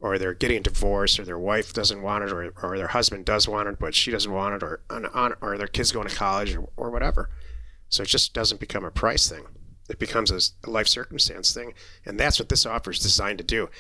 or 0.01 0.19
they're 0.19 0.35
getting 0.35 0.63
divorced, 0.63 1.19
or 1.19 1.25
their 1.25 1.39
wife 1.39 1.73
doesn't 1.73 2.03
want 2.03 2.25
it 2.25 2.33
or, 2.33 2.53
or 2.63 2.79
their 2.79 2.89
husband 2.89 3.25
does 3.25 3.49
want 3.49 3.69
it 3.69 3.79
but 3.79 3.95
she 3.95 4.11
doesn't 4.11 4.33
want 4.33 4.55
it 4.55 4.63
or 4.63 4.81
on, 4.91 5.35
or 5.41 5.59
their 5.59 5.67
kids 5.67 5.93
going 5.93 6.09
to 6.09 6.15
college 6.15 6.55
or, 6.55 6.69
or 6.77 6.91
whatever. 6.91 7.31
So 7.89 8.03
it 8.03 8.09
just 8.09 8.35
doesn't 8.35 8.61
become 8.61 8.85
a 8.85 8.91
price 8.91 9.29
thing. 9.29 9.45
It 9.89 9.99
becomes 9.99 10.31
a 10.31 10.71
life 10.71 10.87
circumstance 10.87 11.53
thing, 11.55 11.73
and 12.05 12.21
that's 12.21 12.39
what 12.39 12.51
this 12.51 12.67
offer 12.67 12.91
is 12.91 12.99
designed 12.99 13.39
to 13.39 13.45
do. 13.45 13.71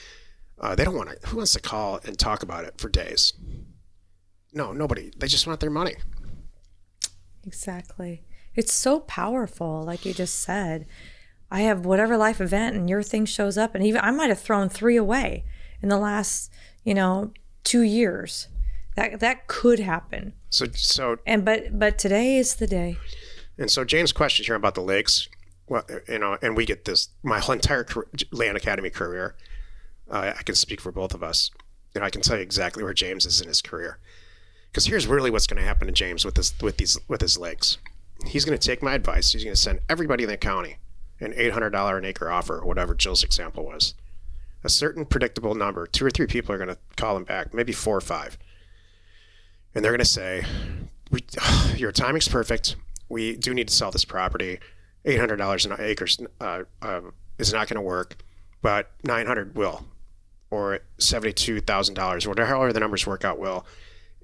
Uh, 0.59 0.75
they 0.75 0.85
don't 0.85 0.97
want 0.97 1.11
to. 1.11 1.29
Who 1.29 1.37
wants 1.37 1.53
to 1.53 1.61
call 1.61 2.01
and 2.05 2.19
talk 2.19 2.43
about 2.43 2.65
it 2.65 2.81
for 2.81 2.89
days? 2.89 3.35
No, 4.53 4.73
nobody. 4.73 5.13
They 5.17 5.27
just 5.27 5.47
want 5.47 5.61
their 5.61 5.71
money. 5.71 5.97
Exactly. 7.47 8.25
It's 8.55 8.73
so 8.73 9.01
powerful, 9.01 9.83
like 9.83 10.05
you 10.05 10.15
just 10.15 10.41
said. 10.41 10.87
I 11.51 11.61
have 11.61 11.87
whatever 11.87 12.17
life 12.17 12.41
event 12.41 12.75
and 12.77 12.91
your 12.91 13.03
thing 13.03 13.25
shows 13.25 13.57
up 13.57 13.75
and 13.75 13.85
even 13.85 14.01
I 14.03 14.11
might 14.11 14.29
have 14.29 14.41
thrown 14.41 14.69
three 14.69 14.97
away 14.97 15.45
in 15.82 15.88
the 15.88 15.99
last, 15.99 16.52
you 16.85 16.94
know, 16.94 17.32
two 17.64 17.82
years. 17.82 18.49
That 18.97 19.20
that 19.20 19.47
could 19.47 19.78
happen. 19.78 20.32
So, 20.50 20.66
so, 20.75 21.18
And 21.26 21.44
but 21.44 21.78
but 21.78 21.99
today 21.99 22.37
is 22.37 22.56
the 22.56 22.66
day. 22.66 22.97
and 23.56 23.70
so 23.70 23.85
James' 23.85 24.12
question 24.12 24.44
here 24.44 24.54
about 24.56 24.75
the 24.75 24.80
lakes. 24.82 25.28
Well, 25.68 25.85
you 26.08 26.18
know, 26.18 26.38
and 26.42 26.56
we 26.56 26.64
get 26.64 26.85
this 26.85 27.08
my 27.23 27.38
whole 27.38 27.54
entire 27.54 27.85
car- 27.85 28.08
Land 28.32 28.56
Academy 28.56 28.90
career. 28.90 29.37
Uh, 30.11 30.32
I 30.38 30.42
can 30.42 30.54
speak 30.54 30.80
for 30.80 30.90
both 30.90 31.14
of 31.14 31.23
us, 31.23 31.50
and 31.94 32.02
I 32.02 32.11
can 32.11 32.23
tell 32.23 32.37
you 32.37 32.42
exactly 32.42 32.82
where 32.82 32.94
James 32.94 33.26
is 33.26 33.40
in 33.40 33.47
his 33.49 33.61
career. 33.62 33.99
Because 34.70 34.87
here's 34.87 35.06
really 35.06 35.30
what's 35.30 35.47
going 35.47 35.61
to 35.61 35.66
happen 35.66 35.87
to 35.87 35.92
James 35.92 36.25
with 36.25 36.35
this 36.35 36.52
with 36.61 36.78
these 36.78 36.99
with 37.06 37.20
his 37.20 37.38
lakes. 37.38 37.78
He's 38.26 38.44
going 38.44 38.58
to 38.58 38.66
take 38.66 38.82
my 38.82 38.94
advice. 38.94 39.32
He's 39.32 39.44
going 39.44 39.54
to 39.54 39.61
send 39.61 39.80
everybody 39.88 40.25
in 40.25 40.30
the 40.30 40.37
county 40.37 40.78
an 41.20 41.35
eight 41.37 41.52
hundred 41.52 41.70
dollar 41.70 41.99
an 41.99 42.04
acre 42.04 42.30
offer, 42.30 42.58
or 42.58 42.66
whatever 42.66 42.94
Jill's 42.94 43.23
example 43.23 43.64
was. 43.64 43.94
A 44.65 44.69
certain 44.69 45.04
predictable 45.04 45.54
number. 45.54 45.87
Two 45.87 46.04
or 46.04 46.11
three 46.11 46.26
people 46.26 46.54
are 46.54 46.59
going 46.59 46.69
to 46.69 46.78
call 46.97 47.17
him 47.17 47.25
back, 47.25 47.54
maybe 47.54 47.73
four 47.73 47.97
or 47.97 48.00
five, 48.00 48.37
and 49.75 49.85
they're 49.85 49.93
going 49.93 50.00
to 50.00 50.04
say, 50.04 50.45
we, 51.11 51.25
"Your 51.76 51.93
timing's 51.93 52.28
perfect. 52.28 52.76
We 53.09 53.37
do 53.37 53.54
need 53.54 53.69
to 53.69 53.75
sell 53.75 53.91
this 53.91 54.04
property. 54.04 54.59
Eight 55.04 55.19
hundred 55.19 55.37
dollars 55.37 55.65
an 55.65 55.75
acre 55.78 56.06
uh, 56.41 56.65
uh, 56.82 57.00
is 57.39 57.52
not 57.52 57.69
going 57.69 57.76
to 57.76 57.82
work, 57.82 58.17
but 58.61 58.91
nine 59.04 59.26
hundred 59.26 59.54
will, 59.54 59.87
or 60.50 60.80
seventy-two 60.99 61.61
thousand 61.61 61.95
dollars, 61.95 62.26
whatever 62.26 62.49
however 62.49 62.73
the 62.73 62.80
numbers 62.80 63.06
work 63.06 63.25
out 63.25 63.39
will. 63.39 63.65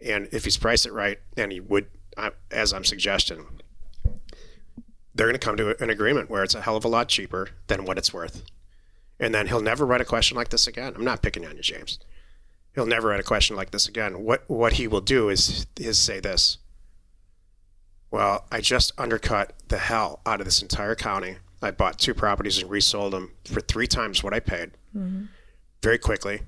And 0.05 0.29
if 0.33 0.45
he's 0.45 0.57
priced 0.57 0.85
it 0.85 0.93
right, 0.93 1.19
and 1.37 1.53
he 1.53 1.61
would, 1.61 1.87
uh, 2.17 2.31
as 2.51 2.73
I'm 2.73 2.85
suggesting, 2.85 3.47
they're 5.15 5.29
going 5.29 5.35
to 5.35 5.39
come 5.39 5.57
to 5.57 5.81
an 5.83 5.91
agreement 5.91 6.29
where 6.29 6.43
it's 6.43 6.55
a 6.55 6.61
hell 6.61 6.77
of 6.77 6.85
a 6.85 6.89
lot 6.89 7.09
cheaper 7.09 7.51
than 7.69 7.85
what 7.85 7.97
it's 7.97 8.13
worth. 8.13 8.43
And 9.25 9.35
then 9.35 9.47
he'll 9.47 9.63
never 9.63 9.87
write 9.87 10.03
a 10.03 10.05
question 10.05 10.37
like 10.37 10.51
this 10.51 10.67
again. 10.67 10.93
I'm 10.95 11.05
not 11.05 11.23
picking 11.23 11.47
on 11.47 11.57
you, 11.57 11.63
James. 11.63 11.99
He'll 12.75 12.85
never 12.85 13.09
write 13.09 13.21
a 13.21 13.25
question 13.25 13.57
like 13.57 13.71
this 13.71 13.89
again. 13.89 14.23
What 14.23 14.45
what 14.49 14.75
he 14.75 14.87
will 14.87 15.01
do 15.01 15.31
is 15.31 15.67
is 15.79 15.99
say 15.99 16.21
this. 16.21 16.59
Well, 18.11 18.45
I 18.53 18.61
just 18.61 18.93
undercut 18.99 19.55
the 19.69 19.79
hell 19.79 20.21
out 20.27 20.43
of 20.43 20.45
this 20.45 20.61
entire 20.61 20.95
county. 20.95 21.39
I 21.63 21.71
bought 21.71 21.99
two 21.99 22.13
properties 22.13 22.59
and 22.59 22.71
resold 22.71 23.15
them 23.15 23.33
for 23.47 23.63
three 23.63 23.87
times 23.87 24.23
what 24.23 24.35
I 24.35 24.41
paid, 24.41 24.73
mm-hmm. 24.95 25.25
very 25.83 25.97
quickly. 25.97 26.43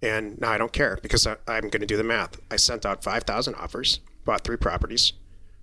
And 0.00 0.40
now 0.40 0.52
I 0.52 0.58
don't 0.58 0.72
care 0.72 0.98
because 1.02 1.26
I, 1.26 1.36
I'm 1.46 1.68
going 1.68 1.82
to 1.82 1.86
do 1.86 1.98
the 1.98 2.02
math. 2.02 2.40
I 2.50 2.56
sent 2.56 2.86
out 2.86 3.04
5,000 3.04 3.54
offers, 3.56 4.00
bought 4.24 4.42
three 4.42 4.56
properties. 4.56 5.12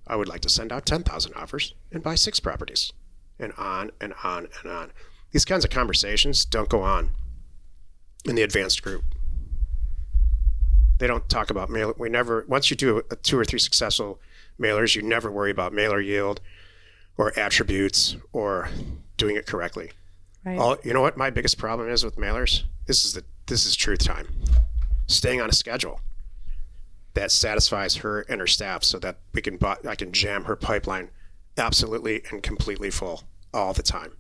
I 0.06 0.16
would 0.18 0.28
like 0.28 0.42
to 0.42 0.50
send 0.50 0.72
out 0.72 0.86
10,000 0.86 1.34
offers 1.34 1.74
and 1.92 2.04
buy 2.04 2.14
six 2.14 2.40
properties, 2.40 2.94
and 3.40 3.54
on 3.58 3.90
and 4.00 4.14
on 4.24 4.48
and 4.62 4.72
on. 4.72 4.92
These 5.32 5.46
kinds 5.46 5.64
of 5.64 5.72
conversations 5.72 6.46
don't 6.46 6.70
go 6.70 6.82
on 6.82 7.12
in 8.26 8.36
the 8.36 8.44
advanced 8.44 8.84
group. 8.84 9.04
They 11.00 11.08
don't 11.08 11.28
talk 11.30 11.50
about 11.50 11.70
mail. 11.70 11.94
We 11.98 12.10
never, 12.10 12.46
once 12.48 12.70
you 12.70 12.76
do 12.76 13.02
a, 13.10 13.16
two 13.16 13.40
or 13.40 13.46
three 13.46 13.60
successful 13.60 14.20
mailers, 14.60 14.96
you 14.96 15.02
never 15.02 15.32
worry 15.32 15.50
about 15.50 15.74
mailer 15.74 16.00
yield 16.00 16.42
or 17.18 17.38
attributes 17.40 18.18
or 18.34 18.70
doing 19.18 19.36
it 19.36 19.48
correctly. 19.48 19.92
Right. 20.46 20.58
All, 20.58 20.78
you 20.84 20.94
know 20.94 21.02
what 21.02 21.18
my 21.18 21.30
biggest 21.30 21.58
problem 21.58 21.90
is 21.90 22.04
with 22.04 22.18
mailers? 22.18 22.64
This 22.86 23.06
is 23.06 23.14
the 23.14 23.24
this 23.48 23.66
is 23.66 23.76
truth 23.76 24.00
time. 24.00 24.28
Staying 25.08 25.42
on 25.42 25.50
a 25.50 25.54
schedule 25.54 26.00
that 27.14 27.32
satisfies 27.32 27.98
her 27.98 28.22
and 28.22 28.40
her 28.40 28.48
staff 28.48 28.84
so 28.84 28.98
that 29.00 29.18
we 29.34 29.42
can 29.42 29.60
I 29.88 29.96
can 29.96 30.12
jam 30.12 30.46
her 30.46 30.56
pipeline 30.56 31.10
absolutely 31.58 32.24
and 32.32 32.42
completely 32.42 32.90
full 32.90 33.24
all 33.54 33.74
the 33.74 33.84
time. 33.84 34.14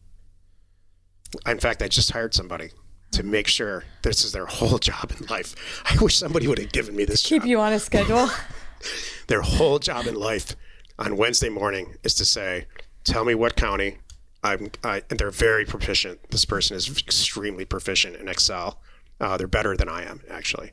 In 1.46 1.60
fact, 1.60 1.82
I 1.82 1.88
just 1.88 2.12
hired 2.12 2.34
somebody 2.34 2.72
to 3.12 3.24
make 3.24 3.48
sure 3.48 3.84
this 4.04 4.24
is 4.24 4.32
their 4.32 4.46
whole 4.58 4.78
job 4.78 5.12
in 5.20 5.26
life. 5.28 5.56
I 5.86 6.02
wish 6.02 6.18
somebody 6.18 6.48
would 6.48 6.60
have 6.60 6.72
given 6.72 6.96
me 6.96 7.06
this 7.06 7.24
Keep 7.26 7.44
job. 7.44 7.50
you 7.50 7.60
on 7.60 7.74
a 7.74 7.80
schedule. 7.80 8.30
Their 9.28 9.42
whole 9.42 9.78
job 9.80 10.08
in 10.08 10.16
life 10.16 10.56
on 10.98 11.16
Wednesday 11.16 11.50
morning 11.50 11.96
is 12.04 12.16
to 12.16 12.26
say, 12.26 12.66
"Tell 13.04 13.24
me 13.26 13.36
what 13.36 13.56
county." 13.56 13.98
I'm, 14.44 14.72
I, 14.84 15.04
and 15.10 15.20
they're 15.20 15.30
very 15.30 15.66
proficient. 15.66 16.32
This 16.32 16.46
person 16.46 16.76
is 16.76 16.90
extremely 16.98 17.64
proficient 17.64 18.16
in 18.16 18.28
Excel. 18.28 18.82
Uh, 19.20 19.38
they're 19.38 19.46
better 19.46 19.78
than 19.78 19.88
I 19.88 20.02
am, 20.04 20.22
actually. 20.32 20.72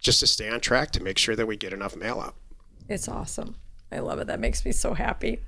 Just 0.00 0.18
to 0.20 0.26
stay 0.26 0.48
on 0.48 0.58
track 0.58 0.90
to 0.92 1.02
make 1.02 1.16
sure 1.16 1.36
that 1.36 1.46
we 1.46 1.56
get 1.56 1.72
enough 1.72 1.94
mail 1.94 2.20
out. 2.20 2.34
It's 2.88 3.06
awesome. 3.06 3.54
I 3.92 4.00
love 4.00 4.18
it. 4.18 4.26
That 4.26 4.40
makes 4.40 4.64
me 4.64 4.72
so 4.72 4.94
happy. 4.94 5.40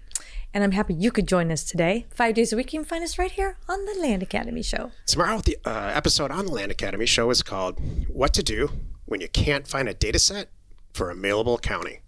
And 0.55 0.62
I'm 0.62 0.73
happy 0.73 0.93
you 0.95 1.11
could 1.11 1.27
join 1.27 1.51
us 1.51 1.65
today. 1.65 2.07
Five 2.11 2.35
days 2.35 2.53
a 2.53 2.57
week, 2.57 2.73
you 2.73 2.81
can 2.81 2.85
find 2.87 3.03
us 3.03 3.19
right 3.19 3.31
here 3.33 3.57
on 3.69 3.85
the 3.87 3.95
Land 3.99 4.23
Academy 4.23 4.62
Show. 4.62 4.91
Tomorrow, 5.07 5.41
the 5.41 5.57
uh, 5.65 5.93
episode 5.95 6.31
on 6.31 6.45
the 6.47 6.53
Land 6.53 6.71
Academy 6.71 7.07
show 7.07 7.31
is 7.31 7.43
called 7.43 7.81
What 8.09 8.35
to 8.35 8.43
Do 8.43 8.69
When 9.07 9.23
You 9.23 9.29
Can't 9.29 9.67
Find 9.67 9.88
a 9.88 9.95
Data 9.95 10.19
Set 10.19 10.51
for 10.93 11.11
a 11.11 11.15
Mailable 11.15 11.61
County. 11.61 12.01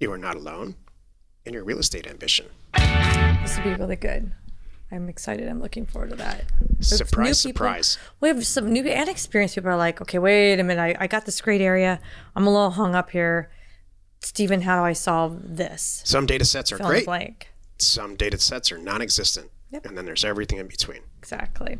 You 0.00 0.10
are 0.12 0.18
not 0.18 0.34
alone 0.36 0.74
in 1.44 1.54
your 1.54 1.62
real 1.62 1.78
estate 1.78 2.06
ambition. 2.08 2.46
This 2.74 3.56
will 3.56 3.64
be 3.64 3.74
really 3.74 3.96
good. 3.96 4.32
I'm 4.90 5.08
excited. 5.08 5.48
I'm 5.48 5.60
looking 5.60 5.86
forward 5.86 6.10
to 6.10 6.16
that. 6.16 6.44
Surprise, 6.80 7.42
people- 7.44 7.58
surprise. 7.58 7.98
We 8.20 8.28
have 8.28 8.44
some 8.44 8.72
new 8.72 8.82
and 8.88 9.08
experienced 9.08 9.54
people 9.54 9.70
are 9.70 9.76
like, 9.76 10.00
okay, 10.00 10.18
wait 10.18 10.58
a 10.58 10.64
minute. 10.64 10.80
I, 10.80 11.04
I 11.04 11.06
got 11.06 11.26
this 11.26 11.40
great 11.40 11.60
area. 11.60 12.00
I'm 12.34 12.46
a 12.46 12.50
little 12.50 12.70
hung 12.70 12.94
up 12.96 13.10
here. 13.10 13.50
Stephen, 14.20 14.62
how 14.62 14.80
do 14.80 14.84
I 14.84 14.94
solve 14.94 15.56
this? 15.56 16.02
Some 16.04 16.26
data 16.26 16.44
sets 16.44 16.72
are 16.72 16.78
Fill 16.78 16.88
great, 16.88 17.04
blank. 17.04 17.48
Some 17.78 18.16
data 18.16 18.38
sets 18.38 18.72
are 18.72 18.78
non 18.78 19.02
existent. 19.02 19.50
Yep. 19.70 19.86
And 19.86 19.98
then 19.98 20.04
there's 20.04 20.24
everything 20.24 20.58
in 20.58 20.66
between. 20.66 21.00
Exactly. 21.18 21.78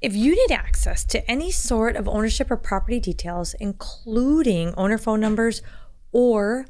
If 0.00 0.14
you 0.14 0.34
need 0.34 0.52
access 0.54 1.04
to 1.04 1.30
any 1.30 1.50
sort 1.50 1.96
of 1.96 2.08
ownership 2.08 2.50
or 2.50 2.56
property 2.56 3.00
details, 3.00 3.54
including 3.60 4.74
owner 4.76 4.98
phone 4.98 5.20
numbers 5.20 5.62
or 6.12 6.66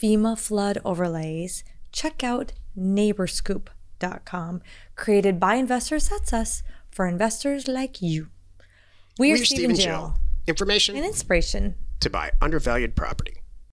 FEMA 0.00 0.38
flood 0.38 0.78
overlays, 0.84 1.62
check 1.92 2.24
out 2.24 2.52
neighborscoop.com, 2.78 4.62
created 4.96 5.40
by 5.40 5.54
investors, 5.56 6.08
that's 6.08 6.32
us, 6.32 6.62
for 6.90 7.06
investors 7.06 7.68
like 7.68 8.00
you. 8.00 8.28
We 9.18 9.32
are 9.32 9.36
We're 9.36 9.44
Stephen 9.44 9.76
Jill, 9.76 9.84
Jill. 9.84 10.14
Information 10.46 10.96
and 10.96 11.04
inspiration. 11.04 11.74
to 12.00 12.08
buy 12.08 12.32
undervalued 12.40 12.96
property. 12.96 13.39